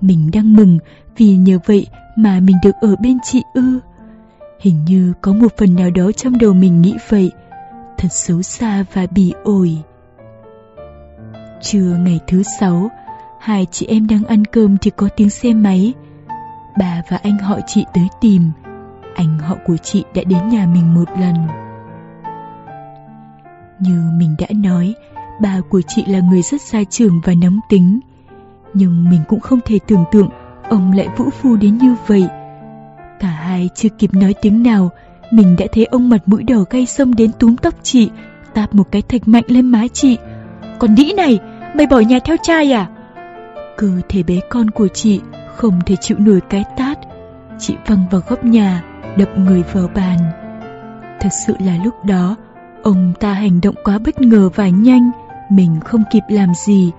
[0.00, 0.78] Mình đang mừng
[1.16, 3.80] vì nhờ vậy mà mình được ở bên chị ư.
[4.60, 7.30] Hình như có một phần nào đó trong đầu mình nghĩ vậy,
[7.98, 9.76] thật xấu xa và bỉ ổi.
[11.62, 12.90] Trưa ngày thứ sáu,
[13.40, 15.94] hai chị em đang ăn cơm thì có tiếng xe máy.
[16.78, 18.50] Bà và anh họ chị tới tìm.
[19.14, 21.34] Anh họ của chị đã đến nhà mình một lần.
[23.80, 24.94] Như mình đã nói,
[25.42, 28.00] bà của chị là người rất xa trường và nóng tính.
[28.74, 30.28] Nhưng mình cũng không thể tưởng tượng
[30.68, 32.26] ông lại vũ phu đến như vậy.
[33.20, 34.90] Cả hai chưa kịp nói tiếng nào,
[35.30, 38.10] mình đã thấy ông mặt mũi đỏ gay xông đến túm tóc chị,
[38.54, 40.18] tạp một cái thạch mạnh lên má chị.
[40.78, 41.38] Còn đĩ này,
[41.74, 42.88] mày bỏ nhà theo trai à?
[43.76, 45.20] Cơ thể bé con của chị
[45.56, 46.98] không thể chịu nổi cái tát.
[47.58, 48.82] Chị văng vào góc nhà,
[49.16, 50.18] đập người vào bàn.
[51.20, 52.36] Thật sự là lúc đó,
[52.82, 55.10] ông ta hành động quá bất ngờ và nhanh,
[55.50, 56.90] mình không kịp làm gì.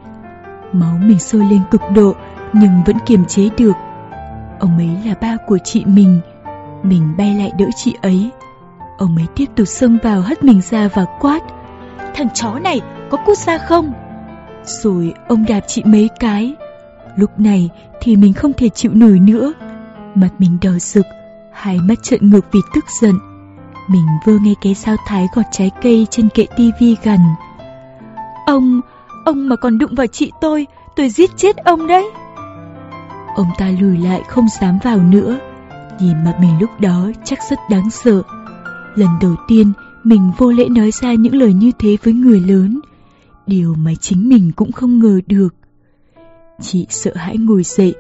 [0.72, 2.16] Máu mình sôi lên cực độ,
[2.54, 3.76] nhưng vẫn kiềm chế được.
[4.60, 6.20] Ông ấy là ba của chị mình,
[6.84, 8.30] mình bay lại đỡ chị ấy.
[8.98, 11.40] Ông ấy tiếp tục xông vào hất mình ra và quát.
[12.16, 13.94] Thằng chó này có cút ra không?
[14.64, 16.56] Rồi ông đạp chị mấy cái.
[17.16, 17.70] Lúc này
[18.02, 19.54] thì mình không thể chịu nổi nữa.
[20.16, 21.06] Mặt mình đỏ rực,
[21.52, 23.16] hai mắt trợn ngược vì tức giận.
[23.88, 27.20] Mình vừa nghe cái sao thái gọt trái cây trên kệ tivi gần.
[28.46, 28.82] Ông,
[29.26, 32.12] ông mà còn đụng vào chị tôi, tôi giết chết ông đấy.
[33.36, 35.40] Ông ta lùi lại không dám vào nữa.
[36.00, 38.22] Nhìn mặt mình lúc đó chắc rất đáng sợ.
[38.96, 39.74] Lần đầu tiên
[40.04, 42.82] mình vô lễ nói ra những lời như thế với người lớn.
[43.48, 45.56] Điều mà chính mình cũng không ngờ được.
[46.62, 47.94] Chị sợ hãi ngồi dậy,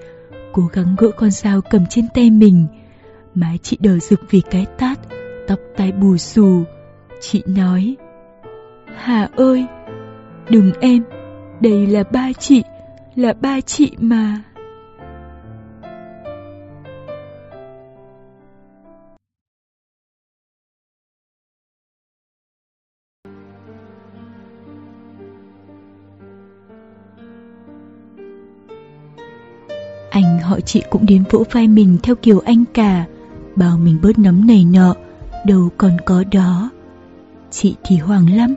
[0.54, 2.66] cố gắng gỡ con dao cầm trên tay mình.
[3.36, 5.00] Mái chị đờ rực vì cái tát,
[5.48, 6.64] tóc tai bù xù.
[7.22, 7.96] Chị nói,
[8.96, 9.66] Hà ơi,
[10.50, 11.04] đừng em,
[11.60, 12.64] đây là ba chị,
[13.16, 14.42] là ba chị mà.
[30.10, 33.06] Anh họ chị cũng đến vỗ vai mình theo kiểu anh cả,
[33.56, 34.96] bảo mình bớt nấm này nọ,
[35.46, 36.70] đâu còn có đó.
[37.52, 38.56] Chị thì hoàng lắm,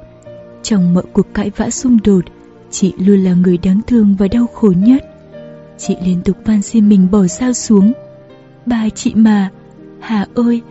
[0.63, 2.25] trong mọi cuộc cãi vã xung đột,
[2.71, 5.05] chị luôn là người đáng thương và đau khổ nhất.
[5.79, 7.93] Chị liên tục van xin mình bỏ sao xuống.
[8.67, 9.51] Ba chị mà,
[10.01, 10.63] Hà ơi,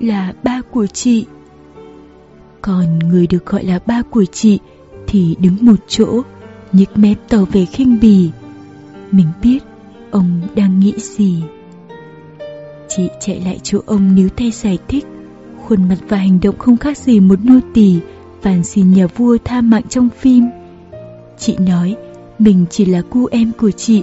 [0.00, 1.26] là ba của chị.
[2.62, 4.58] Còn người được gọi là ba của chị
[5.06, 6.22] thì đứng một chỗ,
[6.72, 8.30] nhếch mép tỏ vẻ khinh bỉ.
[9.10, 9.58] Mình biết
[10.10, 11.42] ông đang nghĩ gì.
[12.88, 15.06] Chị chạy lại chỗ ông níu tay giải thích,
[15.70, 17.98] khuôn mặt và hành động không khác gì một nô tỳ
[18.42, 20.44] van xin nhà vua tha mạng trong phim.
[21.38, 21.96] Chị nói
[22.38, 24.02] mình chỉ là cô em của chị,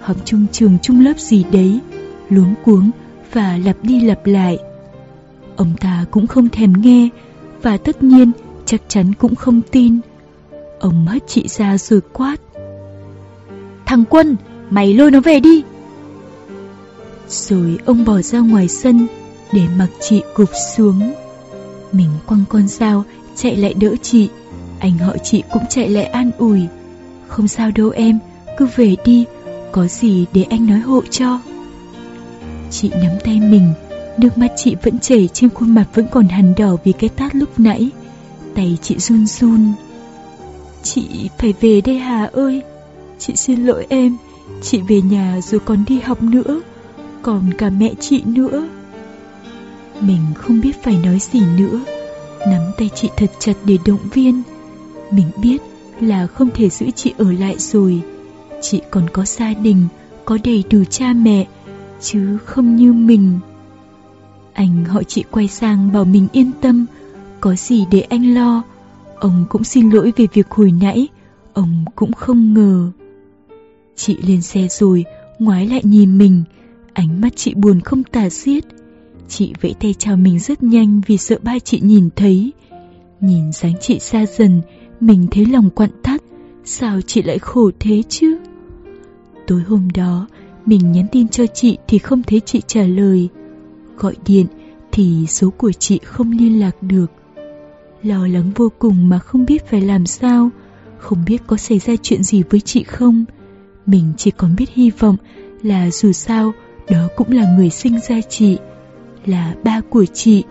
[0.00, 1.80] học chung trường chung lớp gì đấy,
[2.28, 2.90] luống cuống
[3.32, 4.58] và lặp đi lặp lại.
[5.56, 7.08] Ông ta cũng không thèm nghe
[7.62, 8.30] và tất nhiên
[8.64, 9.98] chắc chắn cũng không tin.
[10.80, 12.36] Ông hất chị ra rồi quát.
[13.86, 14.36] Thằng Quân,
[14.70, 15.62] mày lôi nó về đi.
[17.28, 19.06] Rồi ông bỏ ra ngoài sân
[19.52, 21.12] để mặc chị gục xuống.
[21.92, 23.04] Mình quăng con dao
[23.36, 24.28] chạy lại đỡ chị,
[24.78, 26.60] anh họ chị cũng chạy lại an ủi.
[27.28, 28.18] Không sao đâu em,
[28.56, 29.24] cứ về đi,
[29.72, 31.40] có gì để anh nói hộ cho.
[32.70, 33.72] Chị nắm tay mình,
[34.18, 37.34] nước mắt chị vẫn chảy trên khuôn mặt vẫn còn hằn đỏ vì cái tát
[37.34, 37.90] lúc nãy.
[38.54, 39.72] Tay chị run run.
[40.82, 42.62] Chị phải về đây Hà ơi,
[43.18, 44.16] chị xin lỗi em,
[44.62, 46.60] chị về nhà rồi còn đi học nữa,
[47.22, 48.68] còn cả mẹ chị nữa.
[50.00, 51.80] Mình không biết phải nói gì nữa,
[52.48, 54.42] nắm tay chị thật chặt để động viên.
[55.10, 55.62] Mình biết
[56.00, 58.02] là không thể giữ chị ở lại rồi.
[58.62, 59.88] Chị còn có gia đình,
[60.24, 61.46] có đầy đủ cha mẹ,
[62.00, 63.38] chứ không như mình.
[64.52, 66.86] Anh họ chị quay sang bảo mình yên tâm,
[67.40, 68.62] có gì để anh lo.
[69.18, 71.08] Ông cũng xin lỗi về việc hồi nãy,
[71.52, 72.90] ông cũng không ngờ.
[73.96, 75.04] Chị lên xe rồi,
[75.38, 76.44] ngoái lại nhìn mình,
[76.92, 78.64] ánh mắt chị buồn không tả xiết.
[79.28, 82.52] Chị vẫy tay chào mình rất nhanh vì sợ ba chị nhìn thấy.
[83.20, 84.60] Nhìn dáng chị xa dần,
[85.00, 86.22] mình thấy lòng quặn thắt,
[86.64, 88.38] sao chị lại khổ thế chứ?
[89.46, 90.26] Tối hôm đó,
[90.66, 93.28] mình nhắn tin cho chị thì không thấy chị trả lời.
[93.96, 94.46] Gọi điện
[94.92, 97.12] thì số của chị không liên lạc được.
[98.02, 100.50] Lo lắng vô cùng mà không biết phải làm sao,
[100.98, 103.24] không biết có xảy ra chuyện gì với chị không.
[103.86, 105.16] Mình chỉ còn biết hy vọng
[105.62, 106.52] là dù sao
[106.90, 108.58] đó cũng là người sinh ra chị,
[109.28, 110.44] là ba của chị.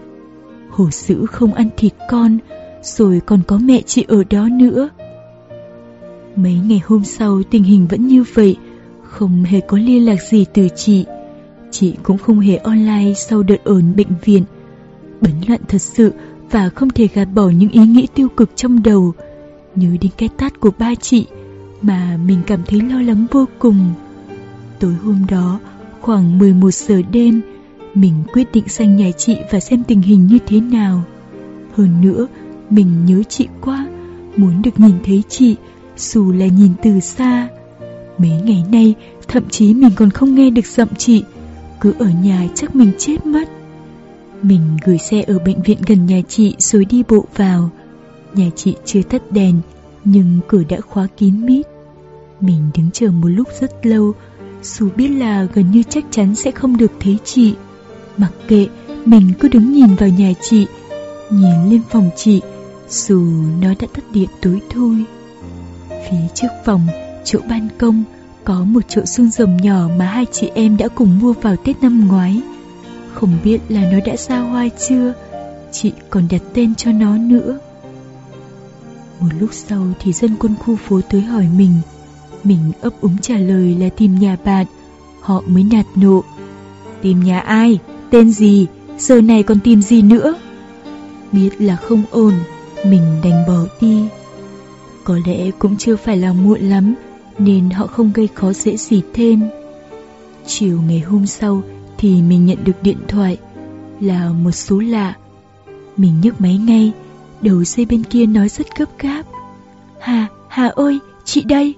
[0.69, 2.37] Hồ sữ không ăn thịt con,
[2.81, 4.89] rồi còn có mẹ chị ở đó nữa.
[6.35, 8.55] Mấy ngày hôm sau tình hình vẫn như vậy,
[9.03, 11.05] không hề có liên lạc gì từ chị.
[11.71, 14.43] Chị cũng không hề online sau đợt ở bệnh viện.
[15.21, 16.13] Bấn loạn thật sự
[16.51, 19.13] và không thể gạt bỏ những ý nghĩ tiêu cực trong đầu.
[19.75, 21.25] Nhớ đến cái tát của ba chị
[21.81, 23.93] mà mình cảm thấy lo lắng vô cùng.
[24.79, 25.59] Tối hôm đó,
[26.01, 27.41] khoảng 11 giờ đêm,
[28.01, 31.03] mình quyết định sang nhà chị và xem tình hình như thế nào.
[31.73, 32.27] Hơn nữa,
[32.69, 33.87] mình nhớ chị quá,
[34.35, 35.55] muốn được nhìn thấy chị,
[35.97, 37.47] dù là nhìn từ xa.
[38.17, 38.95] Mấy ngày nay,
[39.27, 41.23] thậm chí mình còn không nghe được giọng chị,
[41.81, 43.49] cứ ở nhà chắc mình chết mất.
[44.41, 47.69] Mình gửi xe ở bệnh viện gần nhà chị rồi đi bộ vào.
[48.33, 49.55] Nhà chị chưa tắt đèn,
[50.03, 51.65] nhưng cửa đã khóa kín mít.
[52.41, 54.13] Mình đứng chờ một lúc rất lâu,
[54.63, 57.53] dù biết là gần như chắc chắn sẽ không được thấy chị.
[58.17, 58.67] Mặc kệ,
[59.05, 60.67] mình cứ đứng nhìn vào nhà chị,
[61.29, 62.41] nhìn lên phòng chị,
[62.89, 63.25] dù
[63.61, 65.03] nó đã tắt điện tối thôi.
[65.89, 66.87] Phía trước phòng,
[67.23, 68.03] chỗ ban công,
[68.43, 71.81] có một chỗ xương rồng nhỏ mà hai chị em đã cùng mua vào Tết
[71.81, 72.41] năm ngoái.
[73.13, 75.13] Không biết là nó đã ra hoa chưa,
[75.71, 77.59] chị còn đặt tên cho nó nữa.
[79.19, 81.73] Một lúc sau thì dân quân khu phố tới hỏi mình.
[82.43, 84.65] Mình ấp úng trả lời là tìm nhà bạn.
[85.21, 86.23] Họ mới nạt nộ.
[87.01, 87.79] Tìm nhà ai?
[88.09, 88.67] Tên gì?
[88.97, 90.35] Giờ này còn tìm gì nữa?
[91.31, 92.33] Biết là không ổn,
[92.85, 94.03] mình đành bỏ đi.
[95.03, 96.95] Có lẽ cũng chưa phải là muộn lắm,
[97.39, 99.41] nên họ không gây khó dễ gì thêm.
[100.45, 101.63] Chiều ngày hôm sau
[101.97, 103.37] thì mình nhận được điện thoại
[103.99, 105.13] là một số lạ.
[105.97, 106.91] Mình nhấc máy ngay,
[107.41, 109.23] đầu dây bên kia nói rất gấp gáp.
[109.99, 111.73] Hà, Hà ơi, chị đây.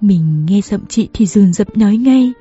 [0.00, 2.32] Mình nghe giọng chị thì dồn dập nói ngay.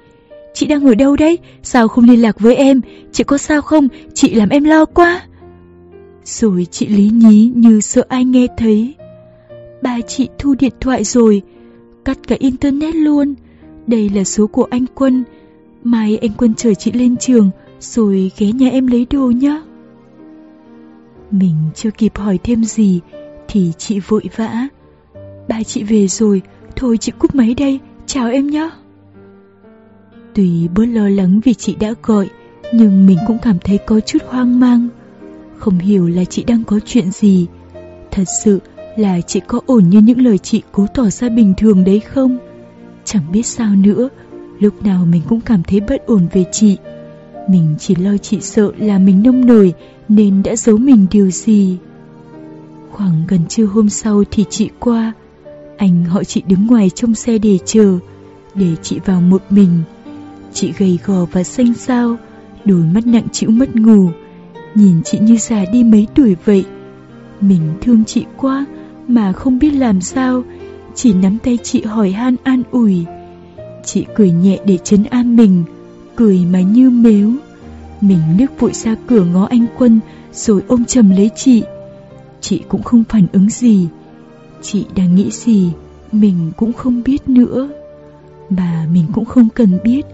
[0.54, 1.38] Chị đang ở đâu đấy?
[1.64, 2.82] Sao không liên lạc với em?
[3.12, 3.88] Chị có sao không?
[4.14, 5.22] Chị làm em lo quá.
[6.24, 8.94] Rồi chị lý nhí như sợ ai nghe thấy.
[9.82, 11.42] Ba chị thu điện thoại rồi,
[12.06, 13.34] cắt cả internet luôn.
[13.88, 15.24] Đây là số của anh Quân.
[15.84, 17.50] Mai anh Quân chờ chị lên trường,
[17.80, 19.62] rồi ghé nhà em lấy đồ nhá.
[21.32, 23.00] Mình chưa kịp hỏi thêm gì,
[23.48, 24.68] thì chị vội vã.
[25.48, 26.42] Ba chị về rồi,
[26.76, 28.70] thôi chị cúp máy đây, chào em nhé.
[30.36, 32.30] Tuy bớt lo lắng vì chị đã gọi,
[32.74, 34.88] nhưng mình cũng cảm thấy có chút hoang mang.
[35.58, 37.48] Không hiểu là chị đang có chuyện gì.
[38.12, 38.60] Thật sự
[38.98, 42.38] là chị có ổn như những lời chị cố tỏ ra bình thường đấy không?
[43.06, 44.10] Chẳng biết sao nữa,
[44.60, 46.78] lúc nào mình cũng cảm thấy bất ổn về chị.
[47.50, 49.74] Mình chỉ lo chị sợ là mình nông nổi
[50.10, 51.78] nên đã giấu mình điều gì.
[52.92, 55.14] Khoảng gần trưa hôm sau thì chị qua,
[55.78, 58.00] anh họ chị đứng ngoài trong xe để chờ,
[58.56, 59.70] để chị vào một mình.
[60.54, 62.18] Chị gầy gò và xanh xao,
[62.66, 64.10] đôi mắt nặng chịu mất ngủ,
[64.76, 66.66] nhìn chị như già đi mấy tuổi vậy.
[67.42, 68.66] Mình thương chị quá
[69.08, 70.44] mà không biết làm sao,
[70.96, 73.06] chỉ nắm tay chị hỏi han an ủi.
[73.86, 75.64] Chị cười nhẹ để chấn an mình,
[76.16, 77.32] cười mà như mếu.
[78.02, 80.00] Mình nước vội ra cửa ngó anh Quân
[80.34, 81.64] rồi ôm chầm lấy chị.
[82.42, 83.88] Chị cũng không phản ứng gì.
[84.62, 85.72] Chị đang nghĩ gì,
[86.12, 87.70] mình cũng không biết nữa.
[88.50, 90.06] Mà mình cũng không cần biết.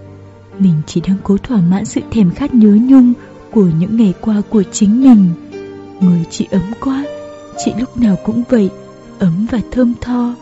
[0.59, 3.13] Mình chỉ đang cố thỏa mãn sự thèm khát nhớ nhung
[3.51, 5.29] của những ngày qua của chính mình.
[5.99, 7.05] Người chị ấm quá,
[7.65, 8.69] chị lúc nào cũng vậy,
[9.19, 10.35] ấm và thơm tho.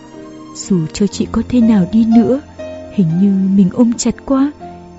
[0.55, 2.41] Dù cho chị có thế nào đi nữa,
[2.93, 4.51] hình như mình ôm chặt quá.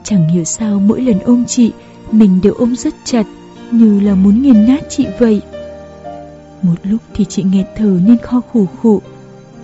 [0.05, 1.73] Chẳng hiểu sao mỗi lần ôm chị,
[2.13, 3.27] mình đều ôm rất chặt,
[3.71, 5.41] như là muốn nghiền nát chị vậy.
[6.63, 9.03] Một lúc thì chị nghẹt thở nên kho khủ khụ.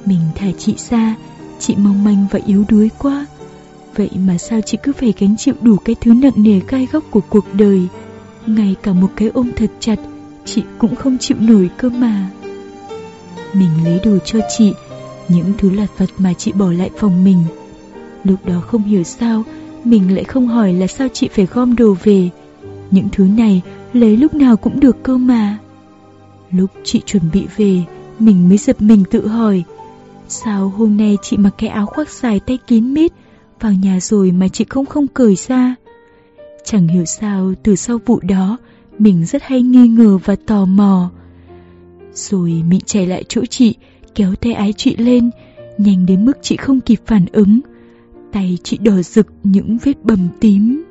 [0.06, 1.16] Mình thả chị ra,
[1.58, 3.26] chị mong manh và yếu đuối quá.
[3.96, 7.04] Vậy mà sao chị cứ phải gánh chịu đủ cái thứ nặng nề gai góc
[7.10, 7.82] của cuộc đời?
[8.46, 9.96] Ngay cả một cái ôm thật chặt,
[10.44, 12.30] Chị cũng không chịu nổi cơ mà.
[13.52, 14.72] Mình lấy đồ cho chị,
[15.28, 17.44] Những thứ lặt vặt mà chị bỏ lại phòng mình.
[18.24, 19.42] Lúc đó không hiểu sao,
[19.84, 22.28] Mình lại không hỏi là sao chị phải gom đồ về.
[22.90, 23.62] Những thứ này,
[23.92, 25.58] lấy lúc nào cũng được cơ mà.
[26.50, 27.82] Lúc chị chuẩn bị về,
[28.18, 29.64] Mình mới giật mình tự hỏi,
[30.28, 33.12] Sao hôm nay chị mặc cái áo khoác dài tay kín mít
[33.62, 35.74] vào nhà rồi mà chị không không cười ra.
[36.64, 38.58] Chẳng hiểu sao từ sau vụ đó
[38.98, 41.10] mình rất hay nghi ngờ và tò mò.
[42.12, 43.74] Rồi mình chạy lại chỗ chị,
[44.14, 45.30] kéo tay ái chị lên,
[45.78, 47.60] nhanh đến mức chị không kịp phản ứng.
[48.32, 50.82] Tay chị đỏ rực những vết bầm tím.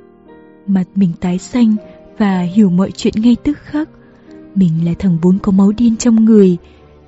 [0.68, 1.76] Mặt mình tái xanh
[2.18, 3.90] và hiểu mọi chuyện ngay tức khắc.
[4.56, 6.58] Mình là thằng vốn có máu điên trong người,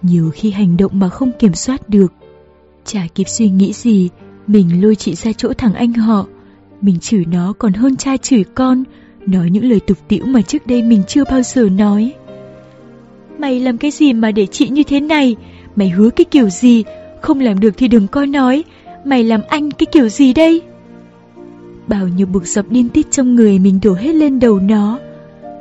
[0.02, 2.14] nhiều khi hành động mà không kiểm soát được.
[2.86, 4.10] Chả kịp suy nghĩ gì,
[4.48, 6.26] mình lôi chị ra chỗ thằng anh họ.
[6.82, 8.84] Mình chửi nó còn hơn cha chửi con,
[9.26, 12.14] Nói những lời tục tĩu mà trước đây mình chưa bao giờ nói.
[13.40, 15.36] Mày làm cái gì mà để chị như thế này?
[15.76, 16.84] Mày hứa cái kiểu gì?
[17.22, 18.64] Không làm được thì đừng coi nói.
[19.06, 20.62] Mày làm anh cái kiểu gì đây?
[21.88, 25.00] Bao nhiêu bực dọc điên tiết trong người Mình đổ hết lên đầu nó.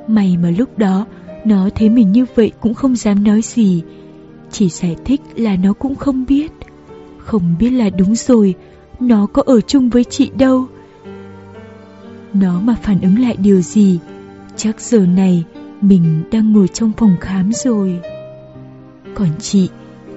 [0.08, 1.06] Mày mà lúc đó,
[1.44, 3.82] Nó thấy mình như vậy cũng không dám nói gì.
[4.50, 6.52] Chỉ giải thích là nó cũng không biết.
[7.18, 8.54] Không biết là đúng rồi
[9.08, 10.66] nó có ở chung với chị đâu.
[12.34, 13.98] Nó mà phản ứng lại điều gì,
[14.56, 15.44] chắc giờ này
[15.80, 18.00] mình đang ngồi trong phòng khám rồi.
[19.14, 19.68] Còn chị,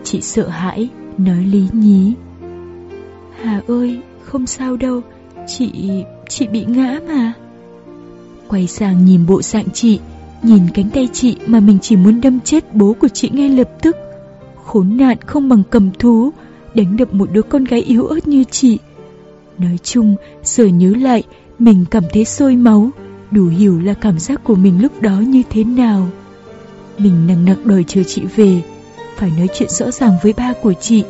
[0.04, 2.14] chị sợ hãi, nói lý nhí.
[3.42, 5.02] Hà ơi, không sao đâu,
[5.48, 5.72] chị,
[6.30, 7.34] chị bị ngã mà.
[8.48, 10.00] Quay sang nhìn bộ dạng chị,
[10.44, 13.70] nhìn cánh tay chị mà mình chỉ muốn đâm chết bố của chị ngay lập
[13.82, 13.96] tức.
[14.64, 16.32] Khốn nạn không bằng cầm thú,
[16.76, 18.78] đánh đập một đứa con gái yếu ớt như chị.
[19.58, 21.24] Nói chung, giờ nhớ lại,
[21.60, 22.90] mình cảm thấy sôi máu,
[23.32, 26.10] đủ hiểu là cảm giác của mình lúc đó như thế nào.
[26.98, 28.62] Mình nặng nặng đòi chờ chị về,
[29.18, 31.04] phải nói chuyện rõ ràng với ba của chị,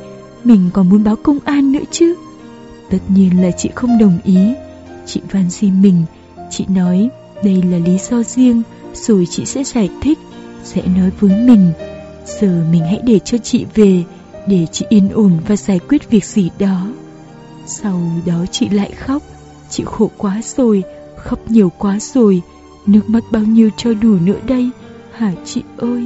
[0.43, 2.15] mình còn muốn báo công an nữa chứ.
[2.89, 4.37] Tất nhiên là chị không đồng ý,
[5.05, 6.03] chị van xin mình,
[6.49, 7.09] chị nói
[7.43, 8.63] đây là lý do riêng,
[8.93, 10.19] rồi chị sẽ giải thích,
[10.63, 11.71] sẽ nói với mình.
[12.39, 14.03] Giờ mình hãy để cho chị về,
[14.47, 16.87] để chị yên ổn và giải quyết việc gì đó.
[17.65, 19.23] Sau đó chị lại khóc,
[19.69, 20.83] chị khổ quá rồi,
[21.17, 22.41] khóc nhiều quá rồi,
[22.85, 24.69] nước mắt bao nhiêu cho đủ nữa đây,
[25.11, 26.03] hả chị ơi?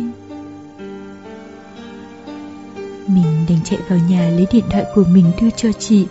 [3.08, 6.06] Mình đành chạy vào nhà lấy điện thoại của mình đưa cho chị,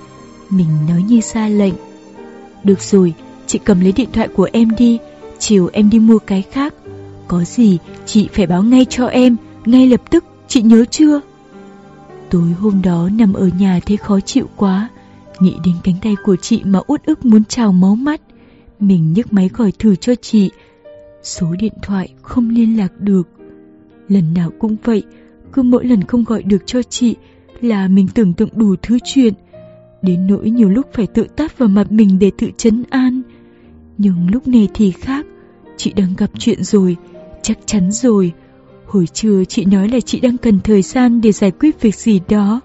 [0.50, 1.74] mình nói như xa lệnh.
[2.64, 3.14] Được rồi,
[3.46, 4.98] chị cầm lấy điện thoại của em đi,
[5.38, 6.74] chiều em đi mua cái khác.
[7.28, 11.20] Có gì chị phải báo ngay cho em, ngay lập tức, chị nhớ chưa?
[12.30, 14.88] Tối hôm đó nằm ở nhà thấy khó chịu quá,
[15.40, 18.20] Nghĩ đến cánh tay của chị mà út ức muốn trào máu mắt,
[18.80, 20.50] Mình nhấc máy gọi thử cho chị.
[21.22, 23.28] Số điện thoại không liên lạc được.
[24.08, 25.02] Lần nào cũng vậy,
[25.52, 27.16] Cứ mỗi lần không gọi được cho chị
[27.60, 29.34] Là mình tưởng tượng đủ thứ chuyện.
[30.02, 33.22] Đến nỗi nhiều lúc phải tự tát vào mặt mình để tự chấn an.
[33.98, 35.26] Nhưng lúc này thì khác,
[35.76, 36.96] Chị đang gặp chuyện rồi,
[37.42, 38.32] Chắc chắn rồi.
[38.88, 42.20] Hồi trưa chị nói là chị đang cần thời gian để giải quyết việc gì
[42.28, 42.60] đó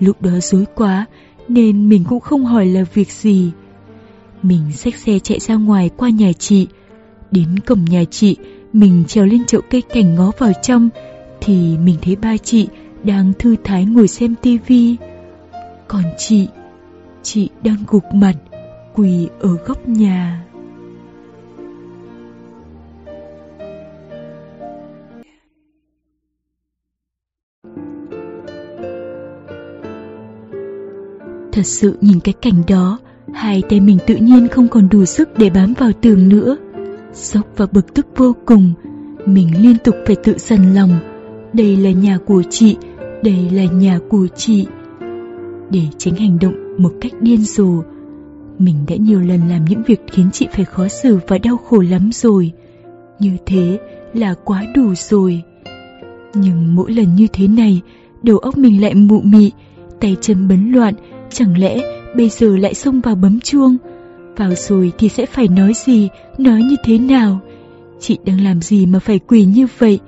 [0.00, 1.06] Lúc đó dối quá
[1.48, 3.52] Nên mình cũng không hỏi là việc gì
[4.42, 6.66] Mình xách xe chạy ra ngoài qua nhà chị.
[7.30, 8.36] Đến cổng nhà chị,
[8.72, 10.88] mình trèo lên chậu cây cảnh ngó vào trong,
[11.40, 12.68] thì mình thấy ba chị
[13.04, 14.96] đang thư thái ngồi xem tivi.
[15.88, 16.46] Còn chị,
[17.22, 18.34] chị đang gục mặt,
[18.94, 20.44] quỳ ở góc nhà.
[31.52, 32.98] Thật sự nhìn cái cảnh đó,
[33.34, 36.56] hai tay mình tự nhiên không còn đủ sức để bám vào tường nữa.
[37.12, 38.72] Sốc và bực tức vô cùng,
[39.26, 40.90] mình liên tục phải tự dần lòng.
[41.52, 42.76] Đây là nhà của chị,
[43.22, 44.66] đây là nhà của chị.
[45.70, 47.82] Để tránh hành động một cách điên rồ,
[48.58, 51.78] mình đã nhiều lần làm những việc khiến chị phải khó xử và đau khổ
[51.78, 52.52] lắm rồi.
[53.18, 53.78] Như thế
[54.14, 55.42] là quá đủ rồi.
[56.34, 57.80] Nhưng mỗi lần như thế này,
[58.22, 59.52] đầu óc mình lại mụ mị,
[60.00, 60.94] tay chân bấn loạn,
[61.30, 61.80] chẳng lẽ
[62.16, 63.76] bây giờ lại xông vào bấm chuông?
[64.36, 66.08] Vào rồi thì sẽ phải nói gì,
[66.38, 67.40] nói như thế nào?
[68.00, 69.98] Chị đang làm gì mà phải quỳ như vậy?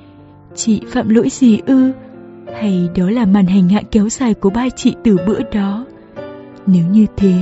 [0.55, 1.93] Chị phạm lỗi gì ư?
[2.61, 5.87] Hay đó là màn hành hạ kéo dài của ba chị từ bữa đó?
[6.67, 7.35] Nếu như thế,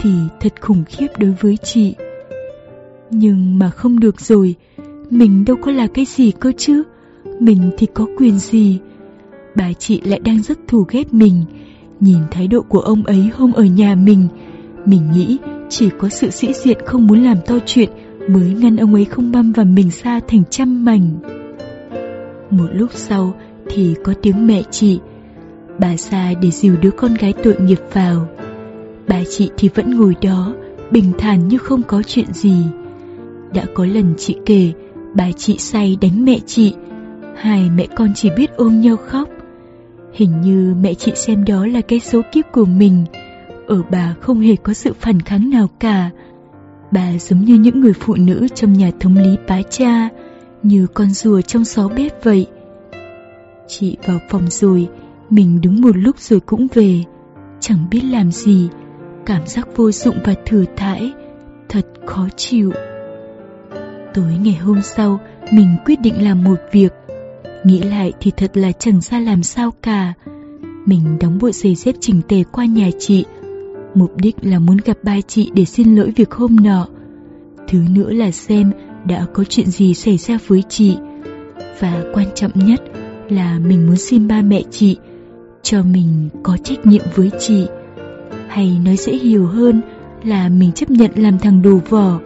[0.00, 0.10] thì
[0.40, 1.94] thật khủng khiếp đối với chị.
[3.10, 4.54] Nhưng mà không được rồi,
[5.10, 6.82] mình đâu có là cái gì cơ chứ,
[7.40, 8.78] mình thì có quyền gì.
[9.54, 11.44] Bà chị lại đang rất thù ghét mình,
[12.00, 14.28] nhìn thái độ của ông ấy hôm ở nhà mình,
[14.86, 15.38] mình nghĩ
[15.68, 17.90] chỉ có sự sĩ diện không muốn làm to chuyện
[18.28, 21.10] mới ngăn ông ấy không băm vào mình xa thành trăm mảnh.
[22.50, 23.34] Một lúc sau
[23.68, 24.98] thì có tiếng mẹ chị,
[25.78, 28.28] bà ra để dìu đứa con gái tội nghiệp vào.
[29.08, 30.54] Bà chị thì vẫn ngồi đó,
[30.90, 32.56] bình thản như không có chuyện gì.
[33.54, 34.72] Đã có lần chị kể,
[35.14, 36.74] bà chị say đánh mẹ chị,
[37.36, 39.28] hai mẹ con chỉ biết ôm nhau khóc.
[40.16, 43.04] Hình như mẹ chị xem đó là cái số kiếp của mình,
[43.66, 46.10] ở bà không hề có sự phản kháng nào cả.
[46.90, 50.08] Bà giống như những người phụ nữ trong nhà thống lý bá cha,
[50.62, 52.46] như con rùa trong xó bếp vậy.
[53.68, 54.88] Chị vào phòng rồi,
[55.30, 57.02] mình đứng một lúc rồi cũng về,
[57.60, 58.68] chẳng biết làm gì,
[59.26, 61.12] cảm giác vô dụng và thừa thãi,
[61.68, 62.72] thật khó chịu.
[64.14, 65.20] Tối ngày hôm sau,
[65.52, 66.92] mình quyết định làm một việc.
[67.66, 70.12] Nghĩ lại thì thật là chẳng ra làm sao cả.
[70.86, 73.24] Mình đóng bộ giày dép chỉnh tề qua nhà chị.
[73.94, 76.88] Mục đích là muốn gặp ba chị để xin lỗi việc hôm nọ.
[77.68, 78.72] Thứ nữa là xem
[79.04, 80.96] đã có chuyện gì xảy ra với chị.
[81.80, 82.82] Và quan trọng nhất
[83.28, 84.96] là mình muốn xin ba mẹ chị
[85.62, 87.66] cho mình có trách nhiệm với chị
[88.48, 89.80] hay nói dễ hiểu hơn
[90.24, 92.20] là mình chấp nhận làm thằng đồ vỏ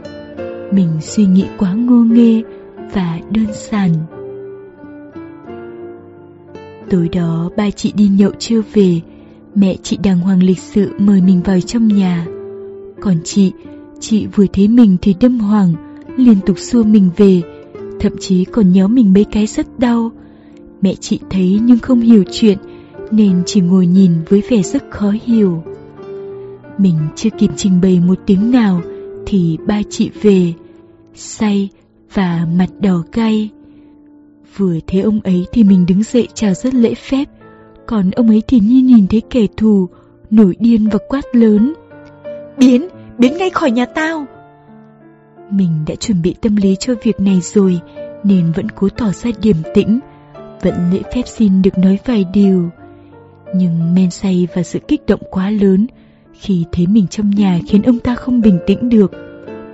[0.72, 2.42] mình suy nghĩ quá ngô nghê
[2.92, 3.90] và đơn giản
[6.90, 9.00] tối đó ba chị đi nhậu chưa về
[9.54, 12.26] mẹ chị đàng hoàng lịch sự mời mình vào trong nhà.
[13.00, 13.52] Còn chị
[14.00, 15.74] chị vừa thấy mình thì đâm hoàng
[16.16, 17.42] liên tục xua mình về
[18.00, 20.10] thậm chí còn nhéo mình mấy cái rất đau.
[20.82, 22.58] Mẹ chị thấy nhưng không hiểu chuyện
[23.10, 25.62] nên chỉ ngồi nhìn với vẻ rất khó hiểu.
[26.78, 28.82] Mình chưa kịp trình bày một tiếng nào
[29.26, 30.52] thì ba chị về,
[31.14, 31.68] say
[32.14, 33.50] và mặt đỏ cay.
[34.56, 37.24] Vừa thấy ông ấy thì mình đứng dậy chào rất lễ phép,
[37.86, 39.88] còn ông ấy thì như nhìn thấy kẻ thù,
[40.30, 41.74] nổi điên và quát lớn.
[42.58, 42.88] Biến,
[43.18, 44.26] biến ngay khỏi nhà tao!
[45.50, 47.80] Mình đã chuẩn bị tâm lý cho việc này rồi,
[48.24, 50.00] nên vẫn cố tỏ ra điềm tĩnh,
[50.62, 52.70] vẫn lễ phép xin được nói vài điều.
[53.54, 55.86] Nhưng men say và sự kích động quá lớn,
[56.32, 59.12] khi thấy mình trong nhà khiến ông ta không bình tĩnh được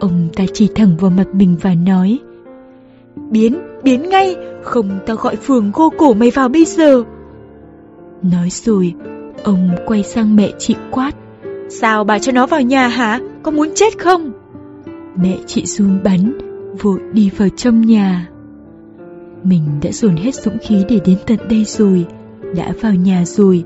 [0.01, 2.18] Ông ta chỉ thẳng vào mặt mình và nói
[3.31, 7.03] Biến, biến ngay, không tao gọi phường gô cổ mày vào bây giờ.
[8.22, 8.95] Nói rồi,
[9.45, 11.12] ông quay sang mẹ chị quát.
[11.68, 13.20] Sao bà cho nó vào nhà hả?
[13.43, 14.33] Có muốn chết không?
[15.16, 16.33] Mẹ chị run bắn,
[16.83, 18.29] vội đi vào trong nhà.
[19.45, 22.07] Mình đã dồn hết dũng khí để đến tận đây rồi
[22.57, 23.64] Đã vào nhà rồi.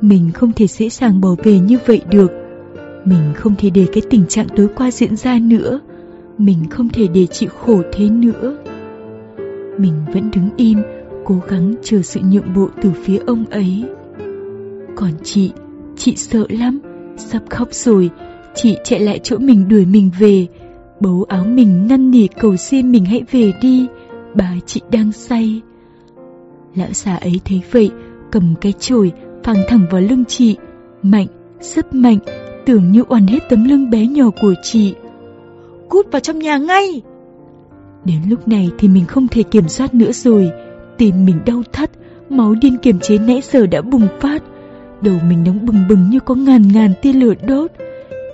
[0.00, 2.32] Mình không thể dễ dàng bỏ về như vậy được.
[3.04, 5.80] Mình không thể để cái tình trạng tối qua diễn ra nữa.
[6.38, 8.56] Mình không thể để chị khổ thế nữa.
[9.78, 10.82] Mình vẫn đứng im
[11.24, 13.84] Cố gắng chờ sự nhượng bộ từ phía ông ấy.
[14.96, 15.52] Còn chị
[15.96, 16.80] Chị sợ lắm
[17.16, 18.10] Sắp khóc rồi.
[18.54, 20.46] Chị chạy lại chỗ mình đuổi mình về.
[21.00, 23.86] Bấu áo mình năn nỉ cầu xin mình hãy về đi.
[24.34, 25.60] Bà chị đang say.
[26.74, 27.90] Lão già ấy thấy vậy
[28.30, 29.12] Cầm cái chổi
[29.44, 30.56] phang thẳng vào lưng chị.
[31.02, 31.26] Mạnh,
[31.60, 32.18] rất mạnh
[32.66, 34.94] tưởng như oằn hết tấm lưng bé nhỏ của chị.
[35.88, 37.02] Cút vào trong nhà ngay!
[38.04, 40.50] Đến lúc này thì mình không thể kiểm soát nữa rồi,
[40.98, 41.90] tim mình đau thắt,
[42.30, 44.42] máu điên kiềm chế nãy giờ đã bùng phát.
[45.02, 47.70] Đầu mình nóng bừng bừng như có ngàn ngàn tia lửa đốt.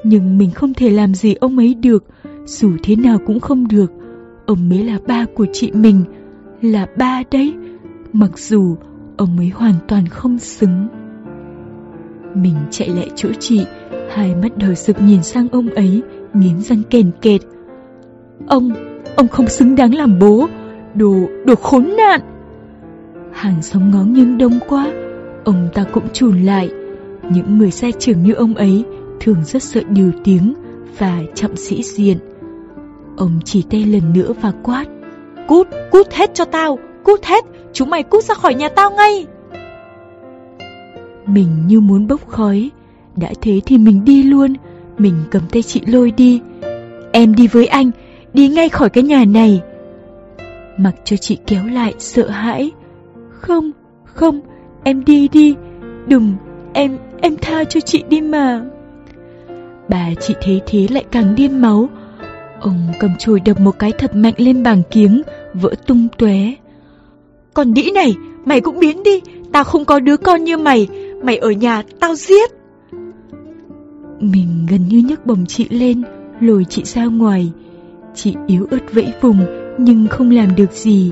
[0.05, 2.05] Nhưng mình không thể làm gì ông ấy được,
[2.45, 3.93] dù thế nào cũng không được.
[4.47, 6.05] Ông ấy là ba của chị mình,
[6.63, 7.55] là ba đấy,
[8.13, 8.77] mặc dù
[9.17, 10.89] ông ấy hoàn toàn không xứng.
[12.35, 13.65] Mình chạy lại chỗ chị,
[14.11, 16.03] hai mắt đỏ rực nhìn sang ông ấy,
[16.35, 17.41] nghiến răng kèn kẹt.
[18.47, 18.73] Ông,
[19.17, 20.49] ông không xứng đáng làm bố,
[20.95, 22.21] đồ, đồ khốn nạn.
[23.33, 24.93] Hàng xóm ngó nghiêng đông quá,
[25.45, 26.71] ông ta cũng chùn lại.
[27.31, 28.85] Những người sai trưởng như ông ấy
[29.21, 30.55] thường rất sợ điều tiếng
[30.99, 32.19] và chậm sĩ diện.
[33.17, 34.85] Ông chỉ tay lần nữa và quát.
[35.49, 39.27] Cút, cút hết cho tao, cút hết, chúng mày cút ra khỏi nhà tao ngay.
[41.27, 42.71] Mình như muốn bốc khói,
[43.17, 44.55] đã thế thì mình đi luôn,
[44.99, 46.41] mình cầm tay chị lôi đi.
[47.13, 47.91] Em đi với anh,
[48.35, 49.63] đi ngay khỏi cái nhà này.
[50.77, 52.71] Mặc cho chị kéo lại sợ hãi.
[53.31, 53.71] Không,
[54.05, 54.41] không,
[54.85, 55.55] em đi đi,
[56.07, 56.33] đừng,
[56.73, 58.65] em, em tha cho chị đi mà.
[59.89, 61.89] Bà chị thấy thế lại càng điên máu.
[62.61, 65.23] Ông cầm chùi đập một cái thật mạnh lên bảng kiếng,
[65.55, 66.55] vỡ tung tóe.
[67.55, 68.15] Còn đĩ này,
[68.45, 69.21] mày cũng biến đi,
[69.53, 70.89] tao không có đứa con như mày,
[71.23, 72.51] mày ở nhà tao giết.
[74.21, 76.03] Mình gần như nhấc bồng chị lên,
[76.41, 77.53] lùi chị ra ngoài.
[78.19, 79.39] Chị yếu ớt vẫy vùng
[79.79, 81.11] nhưng không làm được gì.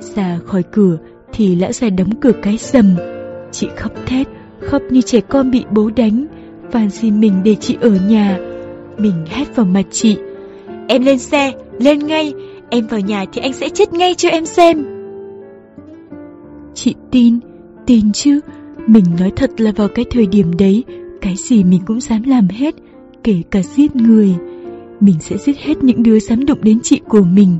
[0.00, 0.98] Ra khỏi cửa
[1.32, 2.84] thì lão già đóng cửa cái sầm.
[3.52, 4.26] Chị khóc thét,
[4.60, 6.26] khóc như trẻ con bị bố đánh,
[6.72, 8.38] van xin mình để chị ở nhà.
[8.98, 10.16] Mình hét vào mặt chị.
[10.88, 12.34] Em lên xe, lên ngay,
[12.70, 14.84] em vào nhà thì anh sẽ chết ngay cho em xem.
[16.74, 17.38] Chị tin,
[17.86, 18.40] tin chứ,
[18.86, 20.84] mình nói thật là vào cái thời điểm đấy,
[21.20, 22.74] cái gì mình cũng dám làm hết,
[23.24, 24.34] kể cả giết người.
[25.00, 27.58] Mình sẽ giết hết những đứa dám đụng đến chị của mình,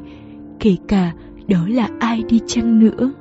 [0.60, 1.12] kể cả
[1.48, 3.12] đó là ai đi chăng nữa.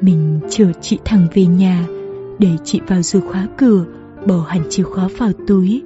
[0.00, 1.86] Mình chở chị thẳng về nhà,
[2.38, 3.84] để chị vào rồi khóa cửa,
[4.26, 5.82] bỏ hẳn chìa khóa vào túi.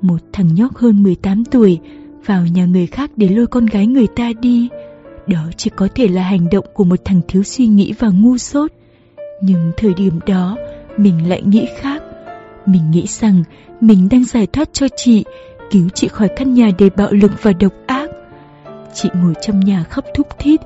[0.00, 1.78] Một thằng nhóc hơn 18 tuổi
[2.26, 4.68] vào nhà người khác để lôi con gái người ta đi.
[5.26, 8.38] Đó chỉ có thể là hành động của một thằng thiếu suy nghĩ và ngu
[8.38, 8.70] dốt.
[9.42, 10.56] Nhưng thời điểm đó,
[10.96, 12.02] mình lại nghĩ khác.
[12.66, 13.42] Mình nghĩ rằng
[13.80, 15.24] mình đang giải thoát cho chị,
[15.70, 18.10] cứu chị khỏi căn nhà đầy bạo lực và độc ác.
[18.94, 20.60] Chị ngồi trong nhà khóc thúc thít.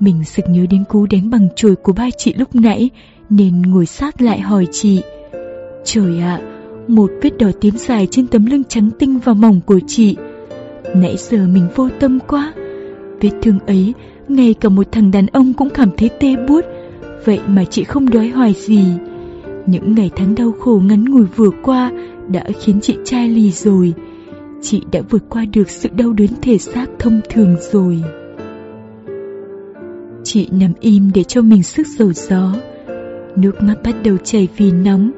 [0.00, 2.90] Mình sực nhớ đến cú đánh bằng chổi của ba chị lúc nãy,
[3.30, 5.00] nên ngồi sát lại hỏi chị.
[5.84, 6.40] Trời ạ,
[6.88, 10.16] một vết đỏ tím dài trên tấm lưng trắng tinh và mỏng của chị.
[10.94, 12.52] Nãy giờ mình vô tâm quá.
[13.20, 13.94] Vết thương ấy,
[14.28, 16.64] ngay cả một thằng đàn ông cũng cảm thấy tê buốt.
[17.24, 18.84] Vậy mà chị không đói hoài gì.
[19.66, 21.90] Những ngày tháng đau khổ ngắn ngủi vừa qua
[22.28, 23.94] đã khiến chị chai lì rồi.
[24.62, 28.02] Chị đã vượt qua được sự đau đớn thể xác thông thường rồi.
[30.24, 32.54] Chị nằm im để cho mình sức dầu gió.
[33.36, 35.10] Nước mắt bắt đầu chảy vì nóng,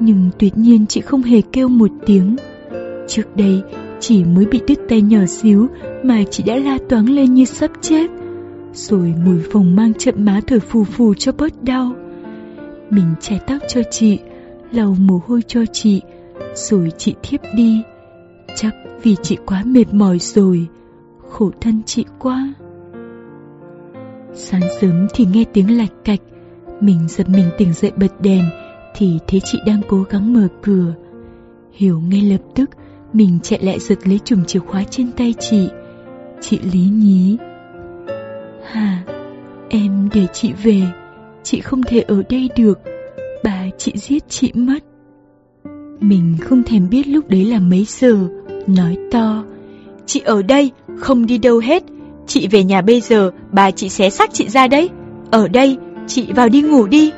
[0.00, 2.36] nhưng tuyệt nhiên chị không hề kêu một tiếng.
[3.08, 3.62] Trước đây,
[4.00, 5.68] chỉ mới bị đứt tay nhỏ xíu
[6.02, 8.10] mà chị đã la toáng lên như sắp chết.
[8.72, 11.92] Rồi mùi phồng mang chậm má thổi phù phù cho bớt đau.
[12.90, 14.18] Mình chải tóc cho chị,
[14.72, 16.00] lau mồ hôi cho chị,
[16.54, 17.82] rồi chị thiếp đi.
[18.56, 20.66] Chắc vì chị quá mệt mỏi rồi,
[21.30, 22.54] khổ thân chị quá.
[24.34, 26.20] Sáng sớm thì nghe tiếng lạch cạch,
[26.80, 28.44] mình giật mình tỉnh dậy bật đèn,
[28.96, 30.94] thì thấy chị đang cố gắng mở cửa.
[31.72, 32.70] Hiểu ngay lập tức,
[33.12, 35.68] mình chạy lại giật lấy chùm chìa khóa trên tay chị.
[36.40, 37.36] Chị lý nhí.
[38.64, 39.04] Hà,
[39.68, 40.82] em để chị về,
[41.42, 42.80] chị không thể ở đây được,
[43.44, 44.78] bà chị giết chị mất.
[46.00, 48.28] Mình không thèm biết lúc đấy là mấy giờ,
[48.68, 49.44] nói to.
[50.06, 51.82] Chị ở đây, không đi đâu hết,
[52.26, 54.88] chị về nhà bây giờ, bà chị xé xác chị ra đấy.
[55.30, 57.10] Ở đây, chị vào đi ngủ đi.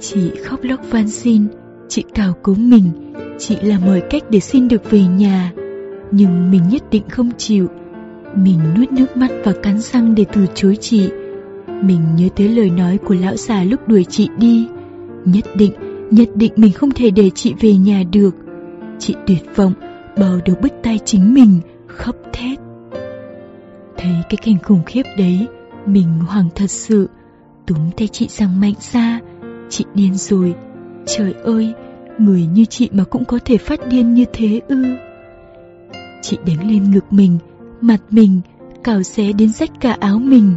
[0.00, 1.46] Chị khóc lóc van xin,
[1.88, 2.90] chị cào cứu mình,
[3.38, 5.52] chị là mọi cách để xin được về nhà.
[6.10, 7.68] Nhưng mình nhất định không chịu.
[8.36, 11.08] Mình nuốt nước mắt và cắn răng để từ chối chị.
[11.66, 14.66] Mình nhớ tới lời nói của lão già lúc đuổi chị đi.
[15.24, 15.72] Nhất định,
[16.10, 18.34] nhất định mình không thể để chị về nhà được.
[19.04, 19.72] Chị tuyệt vọng,
[20.16, 22.58] bờ được bứt tay chính mình, khóc thét.
[23.96, 25.46] Thấy cái cảnh khủng khiếp đấy,
[25.86, 27.08] mình hoảng thật sự,
[27.66, 29.20] túm tay chị rằng mạnh ra,
[29.70, 30.54] chị điên rồi.
[31.06, 31.72] Trời ơi,
[32.18, 34.84] người như chị mà cũng có thể phát điên như thế ư.
[36.22, 37.38] Chị đánh lên ngực mình,
[37.80, 38.40] mặt mình,
[38.84, 40.54] cào xé đến rách cả áo mình.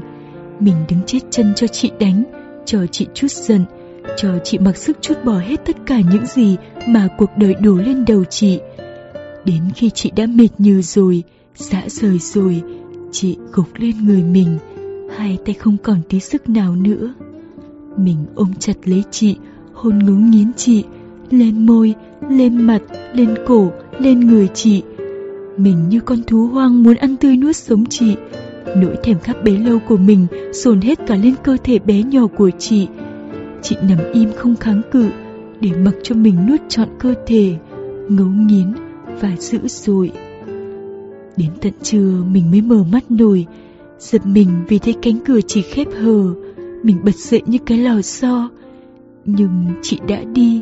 [0.60, 2.24] Mình đứng chết chân cho chị đánh,
[2.66, 3.66] cho chị chút giận,
[4.18, 6.56] cho chị mặc sức chút bỏ hết tất cả những gì
[6.88, 8.60] mà cuộc đời đổ lên đầu chị.
[9.45, 11.24] Đến khi chị đã mệt như rồi,
[11.56, 12.62] dã rời rồi,
[13.12, 14.58] chị gục lên người mình,
[15.18, 17.14] hai tay không còn tí sức nào nữa.
[17.97, 19.36] Mình ôm chặt lấy chị,
[19.74, 20.84] hôn ngấu nghiến chị,
[21.32, 21.93] lên môi,
[22.30, 22.82] lên mặt,
[23.14, 24.84] lên cổ, lên người chị.
[25.58, 28.16] Mình như con thú hoang muốn ăn tươi nuốt sống chị.
[28.78, 32.28] Nỗi thèm khát bấy lâu của mình dồn hết cả lên cơ thể bé nhỏ
[32.28, 32.88] của chị.
[33.68, 35.09] Chị nằm im không kháng cự
[35.61, 37.55] để mặc cho mình nuốt trọn cơ thể,
[38.09, 38.74] ngấu nghiến
[39.22, 40.11] và dữ dội.
[41.38, 43.45] Đến tận trưa mình mới mở mắt nổi,
[43.99, 46.34] giật mình vì thấy cánh cửa chỉ khép hờ.
[46.84, 48.49] Mình bật dậy như cái lò xo,
[49.26, 50.61] nhưng chị đã đi,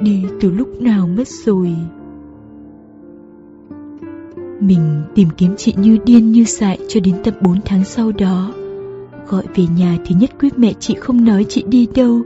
[0.00, 1.70] đi từ lúc nào mất rồi.
[4.60, 8.52] Mình tìm kiếm chị như điên như dại cho đến tận 4 tháng sau đó.
[9.28, 12.22] Gọi về nhà thì nhất quyết mẹ chị không nói chị đi đâu.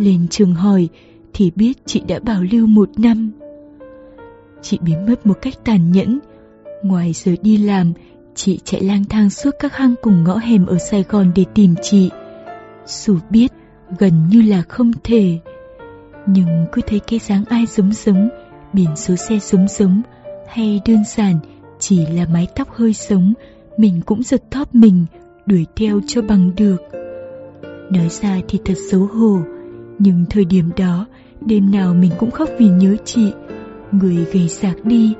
[0.00, 0.88] Lên trường hỏi
[1.32, 3.30] thì biết chị đã bảo lưu một năm.
[4.62, 6.18] Chị biến mất một cách tàn nhẫn.
[6.82, 7.92] Ngoài giờ đi làm,
[8.34, 11.74] chị chạy lang thang suốt các hang cùng ngõ hẻm ở Sài Gòn để tìm
[11.82, 12.10] chị.
[12.86, 13.52] Dù biết
[13.98, 15.38] gần như là không thể,
[16.26, 18.28] nhưng cứ thấy cái dáng ai giống giống,
[18.72, 20.02] biển số xe giống giống,
[20.48, 21.38] hay đơn giản
[21.78, 23.34] chỉ là mái tóc hơi sống,
[23.76, 25.06] mình cũng giật thóp mình,
[25.46, 26.76] đuổi theo cho bằng được.
[27.90, 29.38] Nói ra thì thật xấu hổ,
[30.02, 31.06] nhưng thời điểm đó,
[31.40, 33.32] đêm nào mình cũng khóc vì nhớ chị.
[33.92, 35.14] Người gầy sạc đi,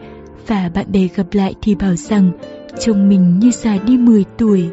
[0.47, 2.31] và bạn bè gặp lại thì bảo rằng
[2.79, 4.71] chồng mình như già đi 10 tuổi.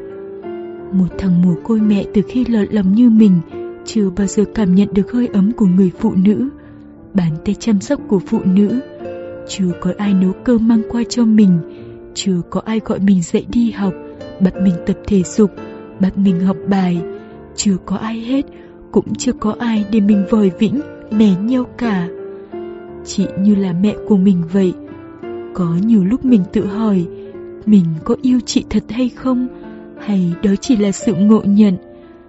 [0.92, 3.40] Một thằng mồ côi mẹ từ khi lọt lòng như mình
[3.86, 6.50] chưa bao giờ cảm nhận được hơi ấm của người phụ nữ,
[7.14, 8.80] bàn tay chăm sóc của phụ nữ.
[9.50, 11.60] Chưa có ai nấu cơm mang qua cho mình,
[12.14, 13.94] chưa có ai gọi mình dậy đi học,
[14.42, 15.52] bắt mình tập thể dục,
[16.00, 17.02] bắt mình học bài.
[17.56, 18.46] Chưa có ai hết,
[18.92, 20.82] cũng chưa có ai để mình vòi vĩnh,
[21.12, 22.08] mè nhau cả.
[23.06, 24.74] Chị như là mẹ của mình vậy.
[25.54, 27.06] Có nhiều lúc mình tự hỏi,
[27.66, 29.48] mình có yêu chị thật hay không?
[30.00, 31.78] Hay đó chỉ là sự ngộ nhận?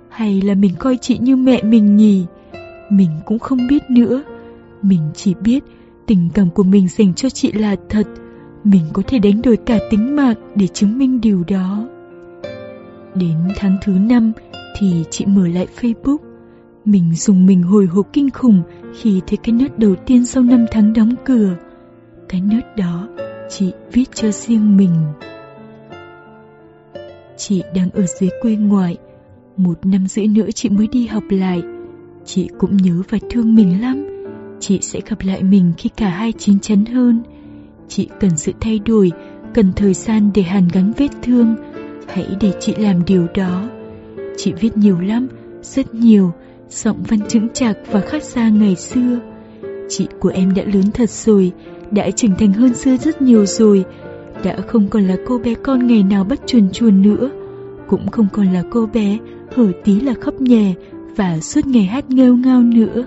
[0.08, 2.24] Hay là mình coi chị như mẹ mình nhỉ?
[2.90, 4.22] Mình cũng không biết nữa.
[4.82, 5.64] Mình chỉ biết
[6.06, 8.06] tình cảm của mình dành cho chị là thật.
[8.64, 11.88] Mình có thể đánh đổi cả tính mạng để chứng minh điều đó.
[13.14, 14.32] Đến tháng thứ năm
[14.78, 16.27] thì chị mở lại Facebook.
[16.88, 18.62] Mình dùng mình hồi hộp kinh khủng
[19.00, 21.56] khi thấy cái nốt đầu tiên sau năm tháng đóng cửa.
[22.28, 23.08] Cái nốt đó
[23.48, 24.90] chị viết cho riêng mình.
[27.36, 28.96] Chị đang ở dưới quê ngoại,
[29.56, 31.62] một năm rưỡi nữa chị mới đi học lại.
[32.24, 34.06] Chị cũng nhớ và thương mình lắm.
[34.60, 37.22] Chị sẽ gặp lại mình khi cả hai chín chắn hơn.
[37.88, 39.12] Chị cần sự thay đổi,
[39.54, 41.56] cần thời gian để hàn gắn vết thương.
[42.08, 43.68] Hãy để chị làm điều đó.
[44.36, 45.28] Chị viết nhiều lắm,
[45.62, 46.32] rất nhiều,
[46.70, 49.18] giọng văn chững chạc và khác xa ngày xưa.
[49.88, 51.52] Chị của em đã lớn thật rồi,
[51.90, 53.84] đã trưởng thành hơn xưa rất nhiều rồi,
[54.44, 57.30] đã không còn là cô bé con ngày nào bắt chuồn chuồn nữa,
[57.88, 59.18] cũng không còn là cô bé
[59.56, 60.74] hở tí là khóc nhè
[61.16, 63.04] và suốt ngày hát nghêu ngao nữa.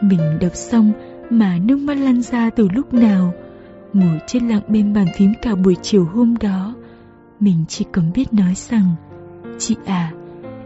[0.00, 0.92] Mình đọc xong
[1.30, 3.34] mà nước mắt lăn ra từ lúc nào,
[3.92, 6.74] ngồi chết lặng bên bàn phím cả buổi chiều hôm đó,
[7.40, 8.94] mình chỉ cần biết nói rằng,
[9.58, 10.12] chị à,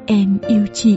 [0.07, 0.96] em yêu chị,